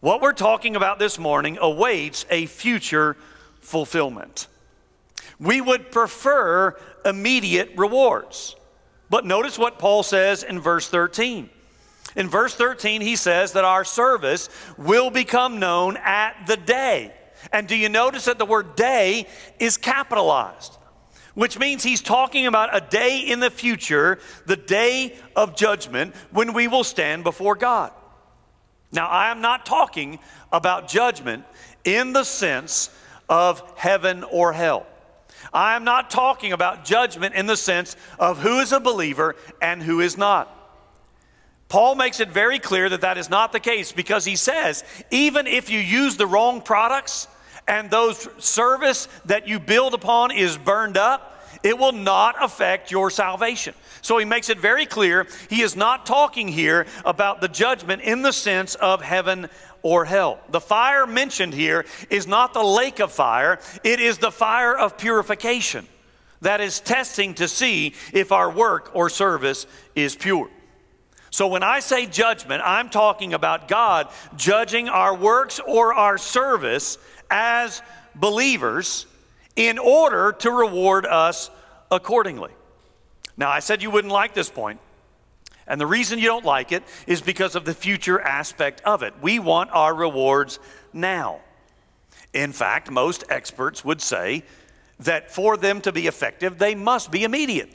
What 0.00 0.20
we're 0.20 0.32
talking 0.32 0.76
about 0.76 0.98
this 0.98 1.18
morning 1.18 1.58
awaits 1.60 2.24
a 2.30 2.46
future 2.46 3.16
fulfillment. 3.60 4.46
We 5.38 5.60
would 5.60 5.90
prefer 5.90 6.76
immediate 7.04 7.72
rewards. 7.76 8.56
But 9.10 9.26
notice 9.26 9.58
what 9.58 9.78
Paul 9.78 10.02
says 10.02 10.42
in 10.44 10.60
verse 10.60 10.88
13. 10.88 11.50
In 12.16 12.28
verse 12.28 12.54
13, 12.54 13.00
he 13.00 13.16
says 13.16 13.52
that 13.52 13.64
our 13.64 13.84
service 13.84 14.48
will 14.76 15.10
become 15.10 15.58
known 15.58 15.96
at 15.98 16.46
the 16.46 16.56
day. 16.56 17.12
And 17.52 17.66
do 17.66 17.76
you 17.76 17.88
notice 17.88 18.26
that 18.26 18.38
the 18.38 18.46
word 18.46 18.76
day 18.76 19.26
is 19.58 19.76
capitalized? 19.76 20.76
Which 21.34 21.58
means 21.58 21.82
he's 21.82 22.02
talking 22.02 22.46
about 22.46 22.74
a 22.74 22.80
day 22.80 23.20
in 23.20 23.40
the 23.40 23.50
future, 23.50 24.18
the 24.46 24.56
day 24.56 25.16
of 25.36 25.56
judgment, 25.56 26.14
when 26.32 26.52
we 26.52 26.68
will 26.68 26.84
stand 26.84 27.24
before 27.24 27.54
God. 27.54 27.92
Now, 28.92 29.08
I 29.08 29.30
am 29.30 29.40
not 29.40 29.64
talking 29.64 30.18
about 30.52 30.88
judgment 30.88 31.44
in 31.84 32.12
the 32.12 32.24
sense 32.24 32.90
of 33.28 33.62
heaven 33.76 34.24
or 34.24 34.52
hell. 34.52 34.86
I 35.52 35.76
am 35.76 35.84
not 35.84 36.10
talking 36.10 36.52
about 36.52 36.84
judgment 36.84 37.34
in 37.34 37.46
the 37.46 37.56
sense 37.56 37.96
of 38.18 38.38
who 38.38 38.58
is 38.58 38.72
a 38.72 38.80
believer 38.80 39.36
and 39.62 39.82
who 39.82 40.00
is 40.00 40.18
not. 40.18 40.56
Paul 41.70 41.94
makes 41.94 42.18
it 42.18 42.28
very 42.30 42.58
clear 42.58 42.88
that 42.88 43.02
that 43.02 43.16
is 43.16 43.30
not 43.30 43.52
the 43.52 43.60
case 43.60 43.92
because 43.92 44.24
he 44.24 44.34
says, 44.34 44.82
even 45.10 45.46
if 45.46 45.70
you 45.70 45.78
use 45.78 46.16
the 46.16 46.26
wrong 46.26 46.60
products 46.60 47.28
and 47.68 47.88
those 47.88 48.28
service 48.38 49.08
that 49.26 49.46
you 49.46 49.60
build 49.60 49.94
upon 49.94 50.32
is 50.32 50.58
burned 50.58 50.98
up, 50.98 51.40
it 51.62 51.78
will 51.78 51.92
not 51.92 52.34
affect 52.42 52.90
your 52.90 53.08
salvation. 53.08 53.74
So 54.02 54.18
he 54.18 54.24
makes 54.24 54.48
it 54.48 54.58
very 54.58 54.84
clear 54.84 55.28
he 55.48 55.62
is 55.62 55.76
not 55.76 56.06
talking 56.06 56.48
here 56.48 56.86
about 57.04 57.40
the 57.40 57.48
judgment 57.48 58.02
in 58.02 58.22
the 58.22 58.32
sense 58.32 58.74
of 58.74 59.00
heaven 59.00 59.48
or 59.82 60.04
hell. 60.04 60.40
The 60.48 60.60
fire 60.60 61.06
mentioned 61.06 61.54
here 61.54 61.86
is 62.08 62.26
not 62.26 62.52
the 62.52 62.64
lake 62.64 62.98
of 62.98 63.12
fire, 63.12 63.60
it 63.84 64.00
is 64.00 64.18
the 64.18 64.32
fire 64.32 64.76
of 64.76 64.98
purification 64.98 65.86
that 66.40 66.60
is 66.60 66.80
testing 66.80 67.34
to 67.34 67.46
see 67.46 67.94
if 68.12 68.32
our 68.32 68.50
work 68.50 68.90
or 68.92 69.08
service 69.08 69.66
is 69.94 70.16
pure. 70.16 70.50
So 71.30 71.46
when 71.46 71.62
I 71.62 71.78
say 71.80 72.06
judgment, 72.06 72.62
I'm 72.64 72.90
talking 72.90 73.34
about 73.34 73.68
God 73.68 74.08
judging 74.36 74.88
our 74.88 75.14
works 75.14 75.60
or 75.64 75.94
our 75.94 76.18
service 76.18 76.98
as 77.30 77.82
believers 78.14 79.06
in 79.54 79.78
order 79.78 80.32
to 80.40 80.50
reward 80.50 81.06
us 81.06 81.50
accordingly. 81.90 82.50
Now, 83.36 83.50
I 83.50 83.60
said 83.60 83.82
you 83.82 83.90
wouldn't 83.90 84.12
like 84.12 84.34
this 84.34 84.50
point, 84.50 84.80
and 85.66 85.80
the 85.80 85.86
reason 85.86 86.18
you 86.18 86.26
don't 86.26 86.44
like 86.44 86.72
it 86.72 86.82
is 87.06 87.20
because 87.20 87.54
of 87.54 87.64
the 87.64 87.74
future 87.74 88.20
aspect 88.20 88.80
of 88.84 89.02
it. 89.02 89.14
We 89.22 89.38
want 89.38 89.70
our 89.72 89.94
rewards 89.94 90.58
now. 90.92 91.40
In 92.32 92.52
fact, 92.52 92.90
most 92.90 93.24
experts 93.30 93.84
would 93.84 94.00
say 94.02 94.42
that 95.00 95.30
for 95.30 95.56
them 95.56 95.80
to 95.82 95.92
be 95.92 96.06
effective, 96.06 96.58
they 96.58 96.74
must 96.74 97.10
be 97.10 97.24
immediate. 97.24 97.72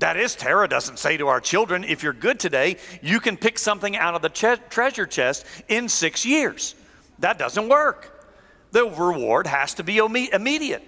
That 0.00 0.16
is, 0.16 0.34
Tara 0.34 0.66
doesn't 0.66 0.98
say 0.98 1.18
to 1.18 1.28
our 1.28 1.40
children, 1.40 1.84
if 1.84 2.02
you're 2.02 2.14
good 2.14 2.40
today, 2.40 2.78
you 3.02 3.20
can 3.20 3.36
pick 3.36 3.58
something 3.58 3.96
out 3.96 4.14
of 4.14 4.22
the 4.22 4.30
ch- 4.30 4.60
treasure 4.70 5.06
chest 5.06 5.44
in 5.68 5.90
six 5.90 6.24
years. 6.24 6.74
That 7.18 7.38
doesn't 7.38 7.68
work. 7.68 8.26
The 8.72 8.84
reward 8.84 9.46
has 9.46 9.74
to 9.74 9.84
be 9.84 9.98
immediate. 9.98 10.82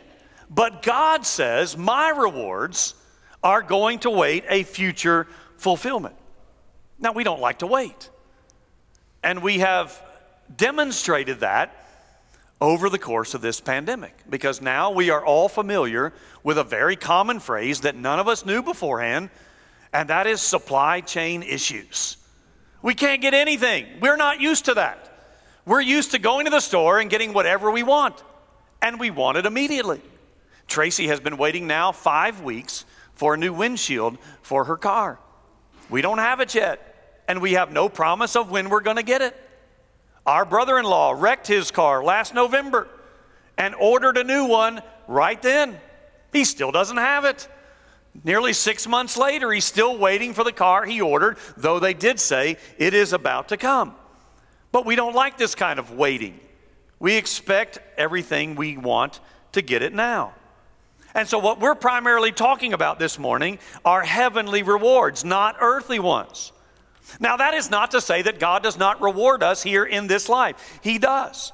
But 0.49 0.83
God 0.83 1.27
says, 1.27 1.77
my 1.77 2.09
rewards 2.09 2.95
are 3.43 3.61
going 3.61 3.99
to 4.01 4.11
wait 4.11 4.45
a 4.49 4.63
future 4.63 5.27
fulfillment. 5.59 6.15
Now, 6.99 7.13
we 7.13 7.23
don't 7.23 7.41
like 7.41 7.59
to 7.59 7.67
wait. 7.67 8.09
And 9.23 9.43
we 9.43 9.59
have 9.59 10.01
demonstrated 10.57 11.41
that 11.41 11.82
over 12.63 12.89
the 12.89 12.99
course 12.99 13.35
of 13.35 13.41
this 13.41 13.61
pandemic 13.61 14.17
because 14.31 14.63
now 14.63 14.93
we 14.93 15.11
are 15.11 15.27
all 15.27 15.49
familiar 15.49 16.13
with 16.45 16.57
a 16.57 16.63
very 16.63 16.95
common 16.95 17.41
phrase 17.41 17.81
that 17.81 17.97
none 17.97 18.21
of 18.21 18.29
us 18.29 18.47
knew 18.47 18.63
beforehand, 18.63 19.31
and 19.93 20.09
that 20.09 20.29
is 20.29 20.41
supply 20.41 21.01
chain 21.01 21.43
issues. 21.43 22.17
We 22.81 22.95
can't 22.95 23.21
get 23.21 23.35
anything. 23.35 23.87
We're 24.01 24.17
not 24.17 24.41
used 24.41 24.67
to 24.67 24.75
that. 24.75 25.09
We're 25.67 25.81
used 25.81 26.13
to 26.13 26.21
going 26.21 26.45
to 26.45 26.53
the 26.53 26.61
store 26.61 27.01
and 27.01 27.11
getting 27.11 27.33
whatever 27.33 27.69
we 27.69 27.83
want, 27.83 28.23
and 28.81 29.01
we 29.01 29.11
want 29.11 29.39
it 29.39 29.45
immediately. 29.45 30.01
Tracy 30.69 31.09
has 31.09 31.19
been 31.19 31.39
waiting 31.39 31.67
now 31.67 31.91
five 31.91 32.43
weeks 32.43 32.85
for 33.15 33.35
a 33.35 33.37
new 33.37 33.53
windshield 33.53 34.19
for 34.41 34.67
her 34.67 34.77
car. 34.77 35.19
We 35.91 36.01
don't 36.01 36.19
have 36.19 36.39
it 36.39 36.55
yet, 36.55 37.25
and 37.27 37.43
we 37.43 37.55
have 37.55 37.73
no 37.73 37.89
promise 37.89 38.37
of 38.37 38.53
when 38.53 38.71
we're 38.71 38.83
going 38.83 38.99
to 38.99 39.03
get 39.03 39.21
it. 39.21 39.37
Our 40.27 40.45
brother 40.45 40.79
in 40.79 40.85
law 40.85 41.13
wrecked 41.13 41.47
his 41.47 41.71
car 41.71 42.05
last 42.05 42.35
November 42.35 42.89
and 43.59 43.75
ordered 43.75 44.17
a 44.17 44.25
new 44.25 44.47
one 44.47 44.83
right 45.09 45.41
then. 45.41 45.81
He 46.33 46.45
still 46.45 46.71
doesn't 46.71 46.97
have 46.97 47.25
it. 47.25 47.49
Nearly 48.25 48.53
six 48.53 48.87
months 48.87 49.17
later, 49.17 49.51
he's 49.53 49.65
still 49.65 49.99
waiting 49.99 50.35
for 50.35 50.45
the 50.45 50.53
car 50.53 50.85
he 50.85 51.01
ordered, 51.01 51.39
though 51.57 51.79
they 51.79 51.95
did 51.95 52.21
say 52.21 52.57
it 52.79 52.95
is 52.95 53.13
about 53.13 53.49
to 53.49 53.57
come. 53.57 53.95
But 54.71 54.87
we 54.87 54.97
don't 54.97 55.15
like 55.15 55.39
this 55.39 55.55
kind 55.55 55.79
of 55.79 55.93
waiting. 55.93 56.39
We 56.99 57.17
expect 57.17 57.79
everything 57.97 58.55
we 58.55 58.77
want 58.77 59.21
to 59.53 59.63
get 59.63 59.83
it 59.83 59.93
now. 59.93 60.35
And 61.15 61.29
so, 61.29 61.39
what 61.39 61.61
we're 61.61 61.75
primarily 61.75 62.33
talking 62.33 62.73
about 62.73 62.99
this 62.99 63.19
morning 63.19 63.59
are 63.85 64.03
heavenly 64.03 64.63
rewards, 64.63 65.25
not 65.25 65.57
earthly 65.61 65.99
ones. 65.99 66.53
Now, 67.21 67.37
that 67.37 67.55
is 67.55 67.71
not 67.71 67.91
to 67.93 68.01
say 68.01 68.23
that 68.23 68.39
God 68.39 68.63
does 68.63 68.79
not 68.79 69.01
reward 69.01 69.43
us 69.43 69.63
here 69.63 69.85
in 69.85 70.07
this 70.07 70.29
life. 70.29 70.81
He 70.83 70.99
does. 70.99 71.53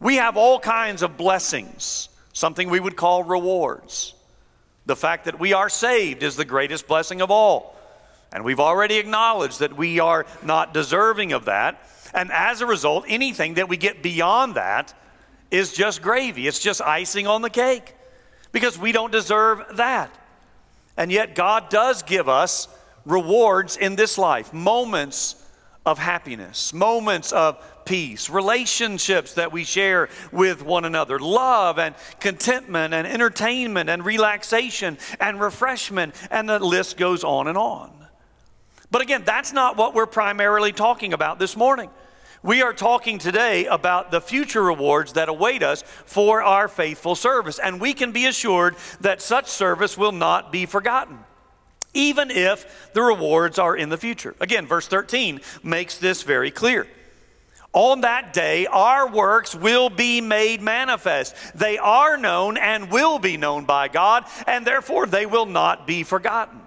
We 0.00 0.16
have 0.16 0.36
all 0.36 0.58
kinds 0.58 1.02
of 1.02 1.16
blessings, 1.16 2.08
something 2.32 2.68
we 2.68 2.80
would 2.80 2.96
call 2.96 3.22
rewards. 3.22 4.14
The 4.86 4.96
fact 4.96 5.26
that 5.26 5.38
we 5.38 5.52
are 5.52 5.68
saved 5.68 6.22
is 6.22 6.36
the 6.36 6.44
greatest 6.44 6.88
blessing 6.88 7.20
of 7.20 7.30
all. 7.30 7.76
And 8.32 8.44
we've 8.44 8.60
already 8.60 8.96
acknowledged 8.96 9.60
that 9.60 9.76
we 9.76 10.00
are 10.00 10.26
not 10.42 10.74
deserving 10.74 11.32
of 11.32 11.44
that. 11.44 11.88
And 12.14 12.32
as 12.32 12.60
a 12.60 12.66
result, 12.66 13.04
anything 13.08 13.54
that 13.54 13.68
we 13.68 13.76
get 13.76 14.02
beyond 14.02 14.56
that 14.56 14.94
is 15.50 15.72
just 15.72 16.02
gravy, 16.02 16.46
it's 16.46 16.58
just 16.58 16.80
icing 16.80 17.26
on 17.26 17.42
the 17.42 17.50
cake 17.50 17.94
because 18.50 18.78
we 18.78 18.90
don't 18.90 19.12
deserve 19.12 19.76
that. 19.76 20.10
And 20.96 21.12
yet, 21.12 21.34
God 21.34 21.68
does 21.70 22.02
give 22.02 22.28
us 22.28 22.68
rewards 23.04 23.76
in 23.76 23.96
this 23.96 24.18
life, 24.18 24.52
moments 24.52 25.36
of 25.84 25.98
happiness, 25.98 26.72
moments 26.72 27.32
of 27.32 27.58
peace, 27.84 28.30
relationships 28.30 29.34
that 29.34 29.50
we 29.50 29.64
share 29.64 30.08
with 30.30 30.62
one 30.62 30.84
another, 30.84 31.18
love 31.18 31.78
and 31.78 31.94
contentment 32.20 32.94
and 32.94 33.06
entertainment 33.06 33.90
and 33.90 34.04
relaxation 34.04 34.96
and 35.18 35.40
refreshment, 35.40 36.14
and 36.30 36.48
the 36.48 36.60
list 36.60 36.96
goes 36.96 37.24
on 37.24 37.48
and 37.48 37.58
on. 37.58 37.90
But 38.90 39.02
again, 39.02 39.22
that's 39.24 39.52
not 39.52 39.76
what 39.76 39.94
we're 39.94 40.06
primarily 40.06 40.72
talking 40.72 41.12
about 41.12 41.38
this 41.38 41.56
morning. 41.56 41.90
We 42.44 42.62
are 42.62 42.72
talking 42.72 43.18
today 43.18 43.66
about 43.66 44.10
the 44.10 44.20
future 44.20 44.62
rewards 44.62 45.14
that 45.14 45.28
await 45.28 45.62
us 45.62 45.82
for 45.82 46.42
our 46.42 46.68
faithful 46.68 47.14
service, 47.14 47.58
and 47.58 47.80
we 47.80 47.94
can 47.94 48.12
be 48.12 48.26
assured 48.26 48.76
that 49.00 49.22
such 49.22 49.46
service 49.46 49.96
will 49.96 50.12
not 50.12 50.52
be 50.52 50.66
forgotten 50.66 51.18
even 51.94 52.30
if 52.30 52.92
the 52.92 53.02
rewards 53.02 53.58
are 53.58 53.76
in 53.76 53.88
the 53.88 53.96
future. 53.96 54.34
Again, 54.40 54.66
verse 54.66 54.88
13 54.88 55.40
makes 55.62 55.98
this 55.98 56.22
very 56.22 56.50
clear. 56.50 56.86
On 57.74 58.02
that 58.02 58.34
day, 58.34 58.66
our 58.66 59.08
works 59.08 59.54
will 59.54 59.88
be 59.88 60.20
made 60.20 60.60
manifest. 60.60 61.34
They 61.54 61.78
are 61.78 62.18
known 62.18 62.58
and 62.58 62.90
will 62.90 63.18
be 63.18 63.38
known 63.38 63.64
by 63.64 63.88
God, 63.88 64.24
and 64.46 64.66
therefore 64.66 65.06
they 65.06 65.24
will 65.24 65.46
not 65.46 65.86
be 65.86 66.02
forgotten. 66.02 66.60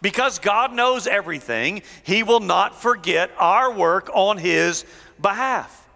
Because 0.00 0.38
God 0.38 0.72
knows 0.72 1.06
everything, 1.06 1.82
He 2.02 2.22
will 2.22 2.40
not 2.40 2.80
forget 2.80 3.30
our 3.36 3.70
work 3.70 4.10
on 4.14 4.38
His 4.38 4.86
behalf. 5.20 5.86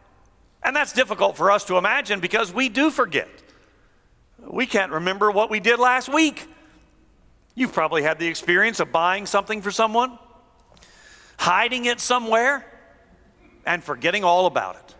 And 0.62 0.76
that's 0.76 0.92
difficult 0.92 1.38
for 1.38 1.50
us 1.50 1.64
to 1.66 1.78
imagine 1.78 2.20
because 2.20 2.52
we 2.52 2.68
do 2.68 2.90
forget. 2.90 3.28
We 4.38 4.66
can't 4.66 4.92
remember 4.92 5.30
what 5.30 5.48
we 5.48 5.60
did 5.60 5.78
last 5.78 6.12
week. 6.12 6.46
You've 7.54 7.72
probably 7.72 8.02
had 8.02 8.18
the 8.18 8.26
experience 8.26 8.80
of 8.80 8.90
buying 8.90 9.26
something 9.26 9.62
for 9.62 9.70
someone, 9.70 10.18
hiding 11.38 11.84
it 11.84 12.00
somewhere, 12.00 12.66
and 13.64 13.82
forgetting 13.82 14.24
all 14.24 14.46
about 14.46 14.76
it. 14.76 14.94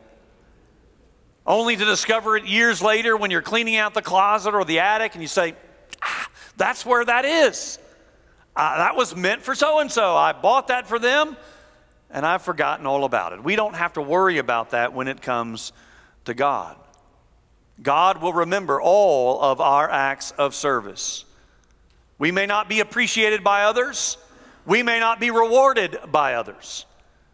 Only 1.47 1.77
to 1.77 1.85
discover 1.85 2.37
it 2.37 2.47
years 2.47 2.81
later 2.81 3.17
when 3.17 3.31
you're 3.31 3.43
cleaning 3.43 3.77
out 3.77 3.93
the 3.93 4.03
closet 4.03 4.55
or 4.55 4.65
the 4.65 4.81
attic 4.81 5.15
and 5.15 5.23
you 5.23 5.29
say, 5.29 5.55
ah, 6.03 6.29
That's 6.57 6.87
where 6.87 7.05
that 7.05 7.25
is. 7.25 7.79
Uh, 8.57 8.79
that 8.79 8.97
was 8.97 9.15
meant 9.17 9.43
for 9.43 9.55
so 9.55 9.81
and 9.81 9.91
so. 9.91 10.17
I 10.17 10.33
bought 10.33 10.69
that 10.69 10.87
for 10.87 10.99
them 10.99 11.37
and 12.11 12.25
I've 12.25 12.43
forgotten 12.43 12.87
all 12.87 13.05
about 13.05 13.33
it. 13.33 13.43
We 13.43 13.57
don't 13.57 13.75
have 13.75 13.95
to 13.95 14.03
worry 14.03 14.39
about 14.39 14.71
that 14.71 14.95
when 14.95 15.09
it 15.09 15.21
comes 15.21 15.73
to 16.25 16.33
God. 16.33 16.77
God 17.83 18.23
will 18.23 18.33
remember 18.33 18.81
all 18.81 19.41
of 19.43 19.61
our 19.61 19.91
acts 19.91 20.31
of 20.31 20.55
service. 20.55 21.25
We 22.25 22.31
may 22.31 22.47
not 22.47 22.71
be 22.71 22.81
appreciated 22.81 23.45
by 23.45 23.65
others, 23.65 24.17
we 24.65 24.83
may 24.83 24.99
not 24.99 25.21
be 25.21 25.31
rewarded 25.31 25.99
by 26.11 26.37
others, 26.37 26.87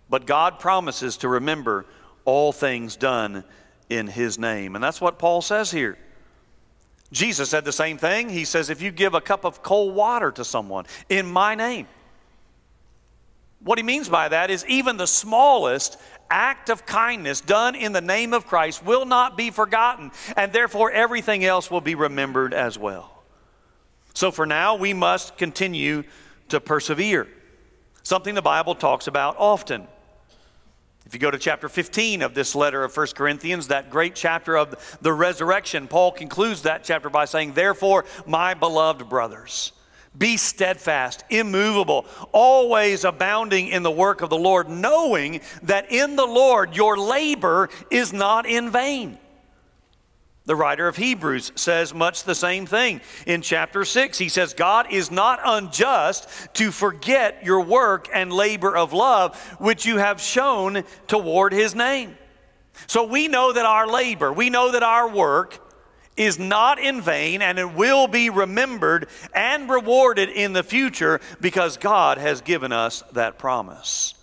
but 0.09 0.26
God 0.26 0.59
promises 0.59 1.18
to 1.18 1.29
remember 1.29 1.87
all 2.24 2.50
things 2.50 2.96
done 2.96 3.44
in 3.88 4.09
His 4.09 4.37
name. 4.37 4.74
And 4.74 4.83
that's 4.83 5.00
what 5.00 5.16
Paul 5.16 5.42
says 5.42 5.70
here. 5.70 5.96
Jesus 7.12 7.50
said 7.50 7.64
the 7.64 7.70
same 7.70 7.98
thing. 7.98 8.31
He 8.31 8.44
says, 8.44 8.68
If 8.68 8.83
you 8.83 8.90
give 8.90 9.14
a 9.14 9.20
cup 9.20 9.44
of 9.44 9.62
cold 9.62 9.94
water 9.94 10.33
to 10.33 10.44
someone 10.44 10.87
in 11.09 11.31
my 11.31 11.55
name, 11.55 11.87
what 13.61 13.79
he 13.79 13.85
means 13.85 14.09
by 14.09 14.29
that 14.29 14.50
is 14.50 14.66
even 14.66 14.96
the 14.96 15.07
smallest 15.07 16.00
act 16.29 16.68
of 16.68 16.85
kindness 16.85 17.40
done 17.40 17.76
in 17.76 17.92
the 17.92 18.00
name 18.00 18.35
of 18.35 18.44
Christ 18.44 18.85
will 18.85 19.05
not 19.05 19.37
be 19.37 19.53
forgotten, 19.53 20.11
and 20.37 20.53
therefore 20.53 20.90
everything 20.90 21.44
else 21.44 21.70
will 21.70 21.81
be 21.81 21.94
remembered 21.94 22.53
as 22.53 22.76
well. 22.76 23.19
So 24.14 24.30
for 24.30 24.46
now, 24.46 24.74
we 24.74 24.92
must 24.92 25.36
continue 25.36 26.04
to 26.48 26.60
persevere, 26.60 27.28
something 28.02 28.34
the 28.34 28.42
Bible 28.42 28.74
talks 28.74 29.06
about 29.06 29.36
often. 29.38 29.86
If 31.06 31.14
you 31.14 31.20
go 31.20 31.30
to 31.30 31.38
chapter 31.38 31.68
15 31.68 32.22
of 32.22 32.34
this 32.34 32.54
letter 32.54 32.84
of 32.84 32.96
1 32.96 33.08
Corinthians, 33.16 33.68
that 33.68 33.90
great 33.90 34.14
chapter 34.14 34.56
of 34.56 34.98
the 35.00 35.12
resurrection, 35.12 35.88
Paul 35.88 36.12
concludes 36.12 36.62
that 36.62 36.84
chapter 36.84 37.10
by 37.10 37.24
saying, 37.24 37.54
Therefore, 37.54 38.04
my 38.26 38.54
beloved 38.54 39.08
brothers, 39.08 39.72
be 40.16 40.36
steadfast, 40.36 41.24
immovable, 41.30 42.04
always 42.32 43.04
abounding 43.04 43.68
in 43.68 43.82
the 43.82 43.90
work 43.90 44.22
of 44.22 44.30
the 44.30 44.36
Lord, 44.36 44.68
knowing 44.68 45.40
that 45.62 45.90
in 45.90 46.16
the 46.16 46.26
Lord 46.26 46.76
your 46.76 46.96
labor 46.96 47.70
is 47.90 48.12
not 48.12 48.46
in 48.46 48.70
vain. 48.70 49.18
The 50.46 50.57
writer 50.57 50.88
of 50.88 50.96
Hebrews 50.96 51.53
says 51.55 51.92
much 51.92 52.24
the 52.24 52.35
same 52.35 52.66
thing. 52.66 53.03
In 53.26 53.42
chapter 53.42 53.85
6, 53.85 54.18
he 54.18 54.29
says, 54.29 54.55
God 54.55 54.90
is 54.90 55.11
not 55.11 55.38
unjust 55.44 56.29
to 56.55 56.70
forget 56.70 57.44
your 57.44 57.61
work 57.61 58.09
and 58.12 58.33
labor 58.33 58.76
of 58.76 58.92
love, 58.92 59.38
which 59.59 59.85
you 59.85 59.98
have 59.98 60.20
shown 60.20 60.85
toward 61.07 61.53
his 61.53 61.74
name. 61.74 62.16
So 62.87 63.05
we 63.05 63.29
know 63.29 63.53
that 63.53 63.66
our 63.66 63.87
labor, 63.87 64.33
we 64.33 64.50
know 64.50 64.72
that 64.72 64.83
our 64.83 65.09
work 65.09 65.59
is 66.16 66.38
not 66.38 66.79
in 66.79 67.00
vain 67.00 67.42
and 67.42 67.59
it 67.59 67.74
will 67.74 68.09
be 68.09 68.31
remembered 68.31 69.09
and 69.35 69.70
rewarded 69.70 70.29
in 70.29 70.53
the 70.53 70.62
future 70.62 71.20
because 71.40 71.76
God 71.76 72.18
has 72.18 72.40
given 72.40 72.72
us 72.72 73.03
that 73.12 73.38
promise. 73.38 74.14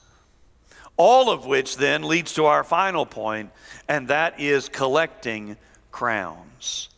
All 0.95 1.29
of 1.29 1.45
which 1.45 1.77
then 1.77 2.03
leads 2.03 2.33
to 2.33 2.45
our 2.45 2.63
final 2.63 3.05
point, 3.05 3.51
and 3.87 4.07
that 4.07 4.39
is 4.39 4.67
collecting 4.67 5.57
crowns. 5.97 6.89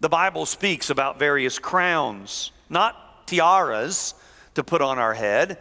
The 0.00 0.10
Bible 0.10 0.44
speaks 0.44 0.90
about 0.90 1.18
various 1.18 1.58
crowns, 1.58 2.52
not 2.68 3.26
tiaras 3.26 4.14
to 4.56 4.62
put 4.62 4.82
on 4.82 4.98
our 4.98 5.14
head. 5.14 5.56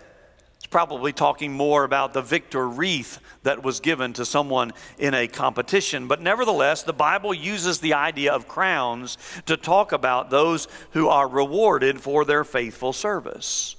It's 0.58 0.68
probably 0.68 1.14
talking 1.14 1.54
more 1.54 1.86
about 1.86 2.12
the 2.12 2.22
victor 2.22 2.68
wreath 2.68 3.20
that 3.44 3.64
was 3.64 3.80
given 3.80 4.12
to 4.12 4.26
someone 4.26 4.74
in 4.98 5.14
a 5.14 5.26
competition. 5.26 6.10
But 6.10 6.20
nevertheless, 6.20 6.84
the 6.84 6.92
Bible 6.92 7.34
uses 7.34 7.80
the 7.80 7.94
idea 7.94 8.34
of 8.34 8.50
crowns 8.50 9.18
to 9.46 9.56
talk 9.56 9.94
about 9.94 10.30
those 10.30 10.68
who 10.92 11.08
are 11.08 11.30
rewarded 11.30 12.02
for 12.02 12.26
their 12.26 12.44
faithful 12.44 12.92
service. 12.92 13.78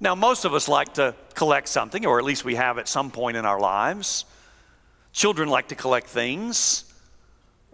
Now, 0.00 0.14
most 0.14 0.46
of 0.46 0.54
us 0.54 0.68
like 0.68 0.94
to 0.94 1.14
collect 1.34 1.68
something, 1.68 2.06
or 2.06 2.18
at 2.18 2.24
least 2.24 2.46
we 2.46 2.54
have 2.54 2.78
at 2.78 2.88
some 2.88 3.10
point 3.10 3.36
in 3.36 3.44
our 3.44 3.60
lives. 3.60 4.24
Children 5.12 5.50
like 5.50 5.68
to 5.68 5.74
collect 5.74 6.06
things. 6.06 6.90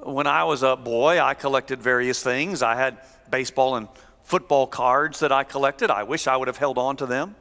When 0.02 0.26
I 0.26 0.44
was 0.44 0.62
a 0.62 0.76
boy, 0.76 1.20
I 1.20 1.34
collected 1.34 1.82
various 1.82 2.22
things. 2.22 2.62
I 2.62 2.74
had 2.74 2.98
baseball 3.30 3.76
and 3.76 3.86
football 4.24 4.66
cards 4.66 5.20
that 5.20 5.30
I 5.30 5.44
collected. 5.44 5.90
I 5.90 6.04
wish 6.04 6.26
I 6.26 6.36
would 6.36 6.48
have 6.48 6.56
held 6.56 6.78
on 6.78 6.96
to 6.96 7.06
them. 7.06 7.36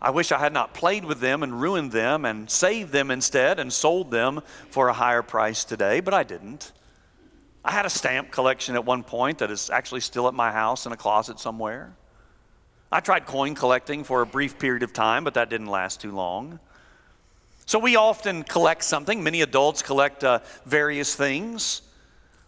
I 0.00 0.10
wish 0.10 0.30
I 0.30 0.38
had 0.38 0.52
not 0.52 0.74
played 0.74 1.04
with 1.04 1.18
them 1.20 1.42
and 1.42 1.60
ruined 1.60 1.90
them 1.90 2.24
and 2.24 2.48
saved 2.48 2.92
them 2.92 3.10
instead 3.10 3.58
and 3.58 3.72
sold 3.72 4.10
them 4.10 4.42
for 4.70 4.88
a 4.88 4.92
higher 4.92 5.22
price 5.22 5.64
today, 5.64 6.00
but 6.00 6.14
I 6.14 6.22
didn't. 6.22 6.72
I 7.64 7.72
had 7.72 7.84
a 7.84 7.90
stamp 7.90 8.30
collection 8.30 8.76
at 8.76 8.84
one 8.84 9.02
point 9.02 9.38
that 9.38 9.50
is 9.50 9.68
actually 9.70 10.02
still 10.02 10.28
at 10.28 10.34
my 10.34 10.52
house 10.52 10.86
in 10.86 10.92
a 10.92 10.96
closet 10.96 11.40
somewhere. 11.40 11.96
I 12.92 13.00
tried 13.00 13.26
coin 13.26 13.56
collecting 13.56 14.04
for 14.04 14.22
a 14.22 14.26
brief 14.26 14.58
period 14.58 14.84
of 14.84 14.92
time, 14.92 15.24
but 15.24 15.34
that 15.34 15.50
didn't 15.50 15.66
last 15.66 16.00
too 16.00 16.12
long. 16.12 16.60
So 17.66 17.80
we 17.80 17.96
often 17.96 18.44
collect 18.44 18.84
something. 18.84 19.24
Many 19.24 19.42
adults 19.42 19.82
collect 19.82 20.22
uh, 20.22 20.38
various 20.64 21.16
things, 21.16 21.82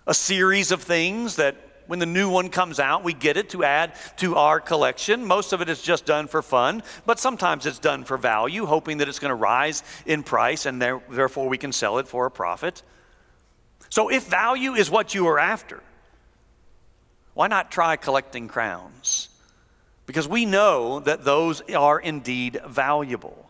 a 0.06 0.14
series 0.14 0.70
of 0.70 0.80
things 0.82 1.36
that 1.36 1.56
when 1.88 1.98
the 1.98 2.06
new 2.06 2.28
one 2.28 2.50
comes 2.50 2.78
out, 2.78 3.02
we 3.02 3.14
get 3.14 3.36
it 3.36 3.48
to 3.50 3.64
add 3.64 3.94
to 4.18 4.36
our 4.36 4.60
collection. 4.60 5.26
Most 5.26 5.52
of 5.52 5.60
it 5.60 5.68
is 5.68 5.82
just 5.82 6.06
done 6.06 6.28
for 6.28 6.40
fun, 6.40 6.84
but 7.04 7.18
sometimes 7.18 7.66
it's 7.66 7.78
done 7.80 8.04
for 8.04 8.16
value, 8.16 8.64
hoping 8.66 8.98
that 8.98 9.08
it's 9.08 9.18
going 9.18 9.30
to 9.30 9.34
rise 9.34 9.82
in 10.06 10.22
price 10.22 10.66
and 10.66 10.80
there, 10.80 11.02
therefore 11.10 11.48
we 11.48 11.58
can 11.58 11.72
sell 11.72 11.98
it 11.98 12.06
for 12.06 12.26
a 12.26 12.30
profit. 12.30 12.82
So 13.88 14.10
if 14.10 14.24
value 14.24 14.74
is 14.74 14.90
what 14.90 15.14
you 15.14 15.26
are 15.26 15.38
after, 15.38 15.82
why 17.34 17.48
not 17.48 17.72
try 17.72 17.96
collecting 17.96 18.46
crowns? 18.46 19.30
Because 20.06 20.28
we 20.28 20.44
know 20.44 21.00
that 21.00 21.24
those 21.24 21.62
are 21.72 21.98
indeed 21.98 22.60
valuable. 22.66 23.47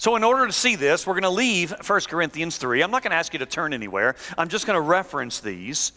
So, 0.00 0.16
in 0.16 0.24
order 0.24 0.46
to 0.46 0.52
see 0.54 0.76
this, 0.76 1.06
we're 1.06 1.12
going 1.12 1.24
to 1.24 1.28
leave 1.28 1.74
1 1.86 2.00
Corinthians 2.08 2.56
3. 2.56 2.80
I'm 2.80 2.90
not 2.90 3.02
going 3.02 3.10
to 3.10 3.18
ask 3.18 3.34
you 3.34 3.38
to 3.40 3.44
turn 3.44 3.74
anywhere. 3.74 4.16
I'm 4.38 4.48
just 4.48 4.66
going 4.66 4.78
to 4.78 4.80
reference 4.80 5.40
these. 5.40 5.92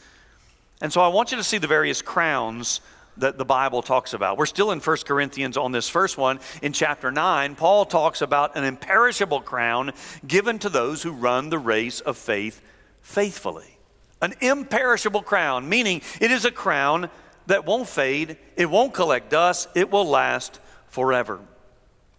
And 0.81 0.91
so 0.91 0.99
I 0.99 1.07
want 1.07 1.31
you 1.31 1.37
to 1.37 1.43
see 1.43 1.57
the 1.57 1.67
various 1.67 2.01
crowns 2.01 2.81
that 3.15 3.37
the 3.37 3.45
Bible 3.45 3.81
talks 3.81 4.13
about. 4.13 4.37
We're 4.37 4.45
still 4.45 4.71
in 4.71 4.81
1 4.81 4.97
Corinthians 5.05 5.55
on 5.55 5.71
this 5.71 5.87
first 5.87 6.17
one. 6.17 6.41
In 6.61 6.73
chapter 6.73 7.13
9, 7.13 7.55
Paul 7.55 7.85
talks 7.85 8.21
about 8.21 8.57
an 8.57 8.65
imperishable 8.65 9.39
crown 9.39 9.93
given 10.27 10.59
to 10.59 10.67
those 10.67 11.01
who 11.01 11.13
run 11.13 11.49
the 11.49 11.57
race 11.57 12.01
of 12.01 12.17
faith 12.17 12.61
faithfully. 12.99 13.77
An 14.21 14.33
imperishable 14.41 15.21
crown, 15.21 15.69
meaning 15.69 16.01
it 16.19 16.29
is 16.29 16.43
a 16.43 16.51
crown 16.51 17.09
that 17.47 17.65
won't 17.65 17.87
fade, 17.87 18.35
it 18.57 18.69
won't 18.69 18.93
collect 18.93 19.29
dust, 19.29 19.69
it 19.75 19.89
will 19.89 20.05
last 20.05 20.59
forever. 20.89 21.39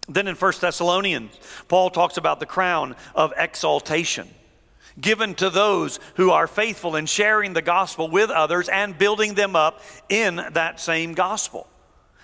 Then 0.07 0.27
in 0.27 0.35
1 0.35 0.53
Thessalonians, 0.61 1.37
Paul 1.67 1.89
talks 1.89 2.17
about 2.17 2.39
the 2.39 2.45
crown 2.45 2.95
of 3.15 3.33
exaltation 3.37 4.29
given 4.99 5.35
to 5.35 5.49
those 5.49 5.99
who 6.15 6.31
are 6.31 6.47
faithful 6.47 6.95
in 6.95 7.05
sharing 7.05 7.53
the 7.53 7.61
gospel 7.61 8.09
with 8.09 8.29
others 8.29 8.69
and 8.69 8.97
building 8.97 9.33
them 9.33 9.55
up 9.55 9.81
in 10.09 10.37
that 10.53 10.79
same 10.79 11.13
gospel. 11.13 11.67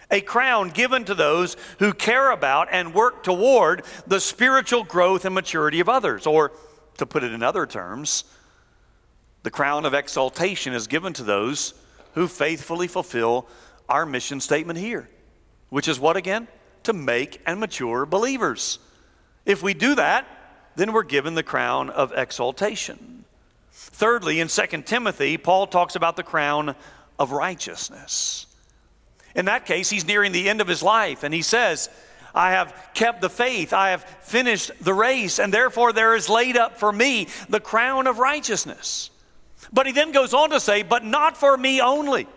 A 0.10 0.22
crown 0.22 0.70
given 0.70 1.06
to 1.06 1.16
those 1.16 1.56
who 1.80 1.94
care 1.94 2.32
about 2.32 2.68
and 2.72 2.94
work 2.94 3.24
toward 3.24 3.84
the 4.08 4.20
spiritual 4.20 4.84
growth 4.84 5.26
and 5.26 5.34
maturity 5.34 5.80
of 5.80 5.88
others. 5.88 6.28
Or, 6.28 6.52
to 6.98 7.06
put 7.06 7.24
it 7.24 7.32
in 7.32 7.42
other 7.42 7.66
terms, 7.66 8.26
the 9.44 9.52
crown 9.52 9.86
of 9.86 9.94
exaltation 9.94 10.74
is 10.74 10.88
given 10.88 11.14
to 11.14 11.24
those 11.24 11.74
who 12.14 12.28
faithfully 12.28 12.88
fulfill 12.88 13.48
our 13.88 14.06
mission 14.06 14.42
statement 14.42 14.78
here, 14.80 15.10
which 15.70 15.88
is 15.88 16.00
what 16.00 16.18
again? 16.18 16.48
To 16.84 16.94
make 16.94 17.42
and 17.46 17.60
mature 17.60 18.06
believers. 18.06 18.80
If 19.46 19.64
we 19.64 19.74
do 19.74 19.96
that, 19.96 20.28
then 20.76 20.94
we're 20.94 21.04
given 21.04 21.36
the 21.36 21.44
crown 21.44 21.90
of 21.90 22.14
exaltation. 22.16 23.26
Thirdly, 23.72 24.40
in 24.40 24.48
2 24.48 24.82
Timothy, 24.84 25.38
Paul 25.38 25.68
talks 25.68 25.96
about 25.96 26.16
the 26.16 26.24
crown 26.24 26.76
of 27.20 27.32
righteousness. 27.32 28.46
In 29.36 29.46
that 29.46 29.66
case, 29.66 29.90
he's 29.90 30.06
nearing 30.06 30.32
the 30.32 30.50
end 30.50 30.62
of 30.62 30.68
his 30.68 30.84
life, 30.84 31.24
and 31.24 31.34
he 31.34 31.42
says, 31.42 31.90
I 32.34 32.52
have 32.52 32.74
kept 32.94 33.22
the 33.22 33.30
faith, 33.30 33.74
I 33.74 33.90
have 33.90 34.04
finished 34.22 34.72
the 34.82 34.94
race, 34.94 35.40
and 35.40 35.54
therefore 35.54 35.94
there 35.94 36.16
is 36.16 36.30
laid 36.30 36.58
up 36.58 36.78
for 36.78 36.92
me 36.92 37.28
the 37.50 37.60
crown 37.60 38.08
of 38.08 38.20
righteousness. 38.20 39.10
But 39.72 39.86
he 39.86 39.92
then 39.92 40.12
goes 40.12 40.34
on 40.34 40.50
to 40.52 40.60
say, 40.60 40.84
But 40.84 41.04
not 41.04 41.38
for 41.38 41.56
me 41.58 41.82
only, 41.82 42.28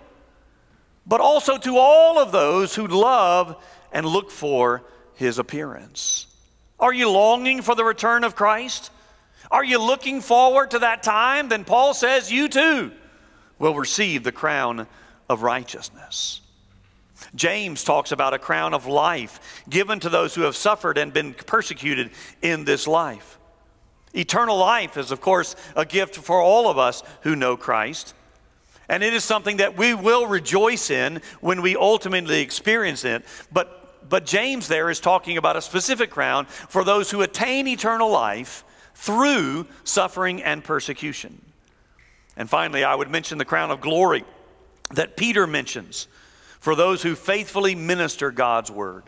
but 1.07 1.21
also 1.21 1.59
to 1.59 1.79
all 1.79 2.19
of 2.19 2.33
those 2.33 2.75
who 2.75 2.87
love 2.87 3.63
and 3.95 4.05
look 4.05 4.31
for 4.31 4.83
his 5.15 5.39
appearance. 5.39 6.27
Are 6.79 6.93
you 6.93 7.09
longing 7.11 7.63
for 7.63 7.75
the 7.75 7.85
return 7.85 8.25
of 8.25 8.37
Christ? 8.37 8.91
Are 9.51 9.65
you 9.65 9.79
looking 9.81 10.21
forward 10.21 10.73
to 10.73 10.81
that 10.81 11.03
time? 11.03 11.49
Then 11.49 11.65
Paul 11.65 11.95
says 11.95 12.31
you 12.31 12.49
too 12.49 12.93
will 13.59 13.75
receive 13.75 14.25
the 14.25 14.33
crown 14.33 14.87
of 15.31 15.43
righteousness. 15.43 16.41
James 17.35 17.85
talks 17.85 18.13
about 18.13 18.35
a 18.35 18.39
crown 18.39 18.75
of 18.75 18.87
life 18.87 19.63
given 19.69 20.01
to 20.01 20.09
those 20.09 20.35
who 20.35 20.43
have 20.43 20.57
suffered 20.57 20.99
and 20.99 21.13
been 21.13 21.33
persecuted 21.33 22.11
in 22.43 22.65
this 22.65 22.87
life. 22.87 23.39
Eternal 24.13 24.57
life 24.57 24.97
is, 24.97 25.11
of 25.11 25.21
course, 25.21 25.57
a 25.75 25.85
gift 25.85 26.17
for 26.17 26.41
all 26.41 26.69
of 26.69 26.79
us 26.79 27.03
who 27.23 27.35
know 27.35 27.57
Christ. 27.57 28.15
And 28.89 29.03
it 29.03 29.15
is 29.15 29.25
something 29.25 29.59
that 29.59 29.77
we 29.77 29.95
will 29.95 30.27
rejoice 30.27 30.91
in 30.91 31.23
when 31.41 31.63
we 31.63 31.77
ultimately 31.77 32.43
experience 32.43 33.05
it. 33.05 33.25
But 33.51 33.84
but 34.09 34.27
James 34.27 34.69
there 34.69 34.91
is 34.91 35.01
talking 35.01 35.37
about 35.37 35.57
a 35.57 35.63
specific 35.63 36.11
crown 36.11 36.47
for 36.47 36.85
those 36.85 37.11
who 37.11 37.23
attain 37.23 37.67
eternal 37.67 38.11
life 38.11 38.65
through 38.95 39.67
suffering 39.85 40.43
and 40.43 40.63
persecution. 40.63 41.41
And 42.37 42.49
finally, 42.49 42.85
I 42.85 42.95
would 42.95 43.11
mention 43.11 43.39
the 43.39 43.45
crown 43.45 43.71
of 43.71 43.81
glory 43.81 44.25
that 44.93 45.17
Peter 45.17 45.47
mentions 45.47 46.09
for 46.61 46.75
those 46.75 47.03
who 47.03 47.15
faithfully 47.15 47.75
minister 47.75 48.31
God's 48.31 48.71
word. 48.71 49.05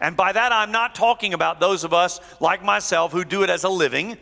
And 0.00 0.16
by 0.16 0.32
that, 0.32 0.52
I'm 0.52 0.72
not 0.72 0.94
talking 0.94 1.34
about 1.34 1.60
those 1.60 1.84
of 1.84 1.94
us 1.94 2.20
like 2.40 2.62
myself 2.62 3.12
who 3.12 3.24
do 3.24 3.42
it 3.42 3.50
as 3.50 3.64
a 3.64 3.68
living. 3.68 4.18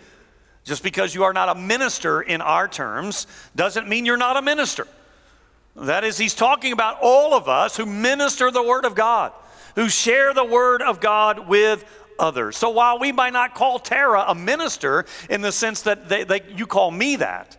Just 0.65 0.83
because 0.83 1.15
you 1.15 1.25
are 1.25 1.33
not 1.33 1.49
a 1.49 1.55
minister 1.55 2.23
in 2.23 2.41
our 2.41 2.69
terms 2.69 3.27
doesn't 3.55 3.89
mean 3.89 4.07
you're 4.07 4.17
not 4.17 4.37
a 4.37 4.43
minister. 4.43 4.87
That 5.77 6.05
is, 6.05 6.17
he's 6.17 6.35
talking 6.35 6.73
about 6.73 6.99
all 7.03 7.35
of 7.35 7.49
us 7.49 7.77
who 7.77 7.87
minister 7.87 8.51
the 8.51 8.63
word 8.63 8.85
of 8.85 8.95
God 8.95 9.33
who 9.75 9.89
share 9.89 10.35
the 10.35 10.45
word 10.45 10.83
of 10.83 11.01
God 11.01 11.49
with 11.49 11.85
others. 12.19 12.57
So 12.57 12.71
while 12.71 12.99
we 12.99 13.13
might 13.13 13.33
not 13.33 13.55
call 13.55 13.79
Tara 13.79 14.25
a 14.29 14.35
minister 14.35 15.05
in 15.29 15.41
the 15.41 15.53
sense 15.53 15.83
that 15.83 16.09
they, 16.09 16.25
they, 16.25 16.43
you 16.55 16.67
call 16.67 16.91
me 16.91 17.17
that, 17.17 17.57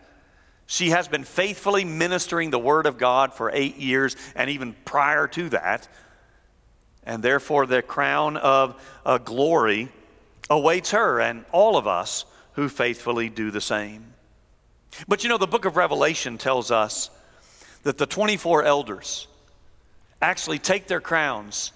she 0.66 0.90
has 0.90 1.06
been 1.06 1.24
faithfully 1.24 1.84
ministering 1.84 2.50
the 2.50 2.58
word 2.58 2.86
of 2.86 2.98
God 2.98 3.32
for 3.32 3.50
eight 3.52 3.76
years 3.76 4.16
and 4.34 4.50
even 4.50 4.74
prior 4.84 5.28
to 5.28 5.48
that. 5.50 5.88
And 7.04 7.22
therefore, 7.22 7.66
the 7.66 7.82
crown 7.82 8.36
of 8.36 8.82
uh, 9.04 9.18
glory 9.18 9.90
awaits 10.50 10.90
her 10.90 11.20
and 11.20 11.44
all 11.52 11.76
of 11.76 11.86
us 11.86 12.24
who 12.52 12.68
faithfully 12.68 13.28
do 13.28 13.52
the 13.52 13.60
same. 13.60 14.12
But 15.06 15.22
you 15.22 15.28
know, 15.28 15.38
the 15.38 15.46
book 15.46 15.66
of 15.66 15.76
Revelation 15.76 16.36
tells 16.36 16.70
us 16.70 17.10
that 17.84 17.98
the 17.98 18.06
24 18.06 18.64
elders 18.64 19.28
actually 20.20 20.58
take 20.58 20.88
their 20.88 21.00
crowns 21.00 21.70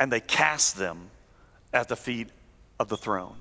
and 0.00 0.10
they 0.10 0.20
cast 0.20 0.78
them 0.78 1.10
at 1.72 1.88
the 1.88 1.94
feet 1.94 2.28
of 2.80 2.88
the 2.88 2.96
throne. 2.96 3.36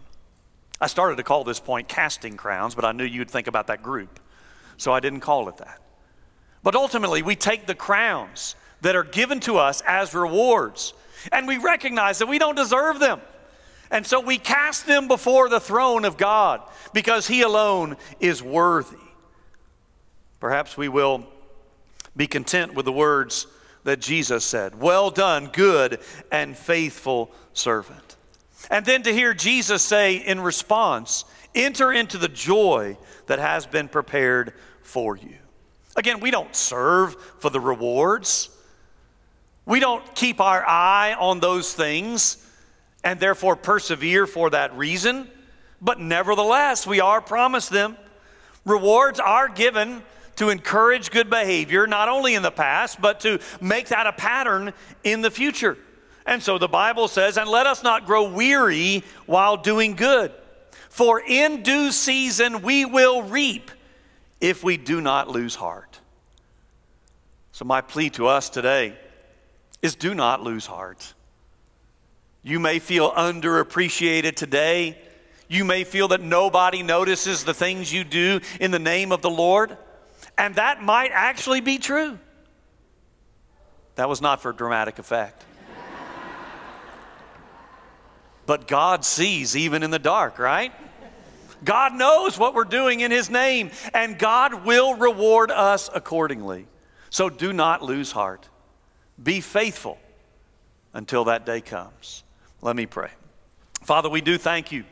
I 0.81 0.87
started 0.87 1.15
to 1.15 1.23
call 1.23 1.45
this 1.45 1.59
point 1.59 1.87
casting 1.87 2.37
crowns, 2.37 2.75
but 2.75 2.83
I 2.83 2.91
knew 2.91 3.05
you'd 3.05 3.31
think 3.31 3.47
about 3.47 3.67
that 3.67 3.81
group, 3.81 4.19
so 4.77 4.91
I 4.91 4.99
didn't 4.99 5.21
call 5.21 5.47
it 5.47 5.57
that. 5.57 5.81
But 6.61 6.75
ultimately, 6.75 7.23
we 7.23 7.37
take 7.37 7.65
the 7.65 7.75
crowns 7.75 8.55
that 8.81 8.95
are 8.95 9.05
given 9.05 9.39
to 9.41 9.57
us 9.57 9.81
as 9.87 10.13
rewards, 10.13 10.93
and 11.31 11.47
we 11.47 11.57
recognize 11.57 12.19
that 12.19 12.27
we 12.27 12.37
don't 12.37 12.55
deserve 12.55 12.99
them. 12.99 13.21
And 13.89 14.05
so 14.05 14.19
we 14.19 14.37
cast 14.37 14.85
them 14.85 15.07
before 15.07 15.49
the 15.49 15.59
throne 15.59 16.03
of 16.05 16.17
God 16.17 16.61
because 16.93 17.25
He 17.25 17.41
alone 17.41 17.95
is 18.19 18.43
worthy. 18.43 18.97
Perhaps 20.39 20.77
we 20.77 20.89
will 20.89 21.25
be 22.15 22.27
content 22.27 22.73
with 22.73 22.85
the 22.85 22.91
words 22.91 23.47
that 23.89 23.99
Jesus 23.99 24.45
said. 24.45 24.79
Well 24.79 25.09
done, 25.09 25.47
good 25.47 25.99
and 26.31 26.55
faithful 26.55 27.31
servant. 27.53 28.17
And 28.69 28.85
then 28.85 29.01
to 29.03 29.11
hear 29.11 29.33
Jesus 29.33 29.81
say 29.81 30.17
in 30.17 30.39
response, 30.39 31.25
enter 31.55 31.91
into 31.91 32.19
the 32.19 32.27
joy 32.27 32.97
that 33.25 33.39
has 33.39 33.65
been 33.65 33.87
prepared 33.87 34.53
for 34.83 35.17
you. 35.17 35.35
Again, 35.95 36.19
we 36.19 36.29
don't 36.29 36.55
serve 36.55 37.15
for 37.39 37.49
the 37.49 37.59
rewards. 37.59 38.49
We 39.65 39.79
don't 39.79 40.03
keep 40.13 40.39
our 40.39 40.63
eye 40.67 41.15
on 41.19 41.39
those 41.39 41.73
things. 41.73 42.45
and 43.03 43.19
therefore 43.19 43.55
persevere 43.55 44.27
for 44.27 44.49
that 44.49 44.75
reason, 44.77 45.29
but 45.81 45.99
nevertheless, 45.99 46.85
we 46.85 46.99
are 46.99 47.21
promised 47.21 47.69
them. 47.69 47.97
Rewards 48.65 49.19
are 49.19 49.47
given 49.47 50.03
to 50.39 50.47
encourage 50.47 51.11
good 51.11 51.29
behavior, 51.29 51.85
not 51.85 52.07
only 52.07 52.33
in 52.33 52.41
the 52.41 52.49
past, 52.49 53.01
but 53.01 53.19
to 53.19 53.39
make 53.59 53.89
that 53.89 54.07
a 54.07 54.13
pattern 54.13 54.71
in 55.03 55.21
the 55.21 55.29
future. 55.29 55.77
And 56.25 56.41
so 56.41 56.57
the 56.57 56.69
Bible 56.69 57.09
says, 57.09 57.37
and 57.37 57.49
let 57.49 57.67
us 57.67 57.83
not 57.83 58.05
grow 58.05 58.31
weary 58.31 59.03
while 59.25 59.57
doing 59.57 59.95
good, 59.95 60.31
for 60.89 61.19
in 61.19 61.61
due 61.61 61.91
season 61.91 62.61
we 62.61 62.85
will 62.85 63.23
reap 63.23 63.69
if 64.39 64.63
we 64.63 64.77
do 64.77 65.01
not 65.01 65.29
lose 65.29 65.55
heart. 65.55 65.99
So, 67.51 67.65
my 67.65 67.81
plea 67.81 68.09
to 68.11 68.27
us 68.27 68.49
today 68.49 68.97
is 69.81 69.95
do 69.95 70.15
not 70.15 70.41
lose 70.41 70.65
heart. 70.65 71.13
You 72.43 72.61
may 72.61 72.79
feel 72.79 73.11
underappreciated 73.11 74.35
today. 74.35 74.97
You 75.49 75.65
may 75.65 75.83
feel 75.83 76.07
that 76.09 76.21
nobody 76.21 76.81
notices 76.81 77.43
the 77.43 77.53
things 77.53 77.91
you 77.91 78.05
do 78.05 78.39
in 78.61 78.71
the 78.71 78.79
name 78.79 79.11
of 79.11 79.21
the 79.21 79.29
Lord. 79.29 79.77
And 80.39 80.55
that 80.55 80.81
might 80.81 81.11
actually 81.13 81.59
be 81.59 81.77
true. 81.77 82.17
That 83.95 84.07
was 84.07 84.21
not 84.21 84.41
for 84.41 84.53
dramatic 84.53 84.97
effect. 84.97 85.43
but 88.45 88.65
God 88.65 89.03
sees 89.03 89.57
even 89.57 89.83
in 89.83 89.91
the 89.91 89.99
dark, 89.99 90.39
right? 90.39 90.71
God 91.65 91.93
knows 91.93 92.39
what 92.39 92.53
we're 92.53 92.63
doing 92.63 93.01
in 93.01 93.11
His 93.11 93.29
name, 93.29 93.71
and 93.93 94.17
God 94.17 94.65
will 94.65 94.95
reward 94.95 95.51
us 95.51 95.89
accordingly. 95.93 96.67
So 97.09 97.29
do 97.29 97.51
not 97.51 97.83
lose 97.83 98.13
heart. 98.13 98.47
Be 99.21 99.41
faithful 99.41 99.97
until 100.93 101.25
that 101.25 101.45
day 101.45 101.59
comes. 101.59 102.23
Let 102.61 102.77
me 102.77 102.85
pray. 102.85 103.11
Father, 103.81 104.07
we 104.07 104.21
do 104.21 104.37
thank 104.37 104.71
you 104.71 104.85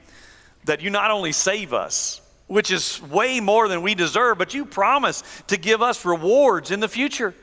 that 0.66 0.82
you 0.82 0.90
not 0.90 1.10
only 1.10 1.32
save 1.32 1.74
us, 1.74 2.20
which 2.48 2.72
is 2.72 3.02
way 3.02 3.40
more 3.40 3.68
than 3.68 3.82
we 3.82 3.94
deserve, 3.94 4.38
but 4.38 4.54
you 4.54 4.66
promise 4.66 5.24
to 5.48 5.58
give 5.58 5.82
us 5.82 6.06
rewards 6.06 6.72
in 6.72 6.80
the 6.80 6.88
future. 6.88 7.34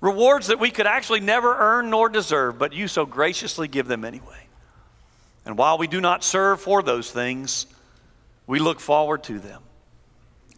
Rewards 0.00 0.48
that 0.48 0.60
we 0.60 0.70
could 0.70 0.86
actually 0.86 1.20
never 1.20 1.56
earn 1.56 1.90
nor 1.90 2.08
deserve, 2.08 2.58
but 2.58 2.72
you 2.72 2.88
so 2.88 3.06
graciously 3.06 3.68
give 3.68 3.86
them 3.86 4.04
anyway. 4.04 4.46
And 5.44 5.58
while 5.58 5.78
we 5.78 5.86
do 5.86 6.00
not 6.00 6.22
serve 6.22 6.60
for 6.60 6.82
those 6.82 7.10
things, 7.10 7.66
we 8.46 8.58
look 8.58 8.80
forward 8.80 9.24
to 9.24 9.38
them. 9.38 9.62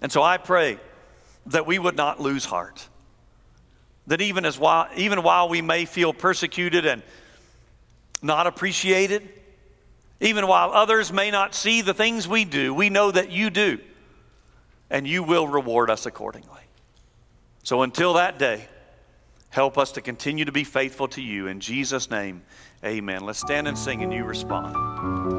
And 0.03 0.13
so 0.13 0.23
I 0.23 0.37
pray 0.37 0.79
that 1.47 1.67
we 1.67 1.79
would 1.79 1.97
not 1.97 2.21
lose 2.21 2.45
heart. 2.45 2.87
That 4.07 4.21
even, 4.21 4.45
as 4.45 4.59
while, 4.59 4.89
even 4.97 5.23
while 5.23 5.49
we 5.49 5.63
may 5.63 5.85
feel 5.85 6.13
persecuted 6.13 6.87
and 6.87 7.03
not 8.23 8.47
appreciated, 8.47 9.29
even 10.21 10.47
while 10.47 10.71
others 10.73 11.13
may 11.13 11.31
not 11.31 11.55
see 11.55 11.83
the 11.83 11.95
things 11.95 12.27
we 12.27 12.45
do, 12.45 12.73
we 12.73 12.89
know 12.89 13.11
that 13.11 13.31
you 13.31 13.51
do, 13.51 13.79
and 14.91 15.07
you 15.07 15.23
will 15.23 15.47
reward 15.47 15.91
us 15.91 16.07
accordingly. 16.07 16.61
So 17.63 17.83
until 17.83 18.15
that 18.15 18.39
day, 18.39 18.67
help 19.51 19.77
us 19.77 19.93
to 19.93 20.01
continue 20.01 20.45
to 20.45 20.53
be 20.53 20.65
faithful 20.65 21.09
to 21.09 21.23
you. 21.23 21.49
In 21.49 21.61
Jesus' 21.61 22.11
name, 22.11 22.43
amen. 22.85 23.25
Let's 23.25 23.41
stand 23.41 23.69
and 23.69 23.77
sing, 23.77 24.03
and 24.03 24.13
you 24.13 24.25
respond. 24.25 25.36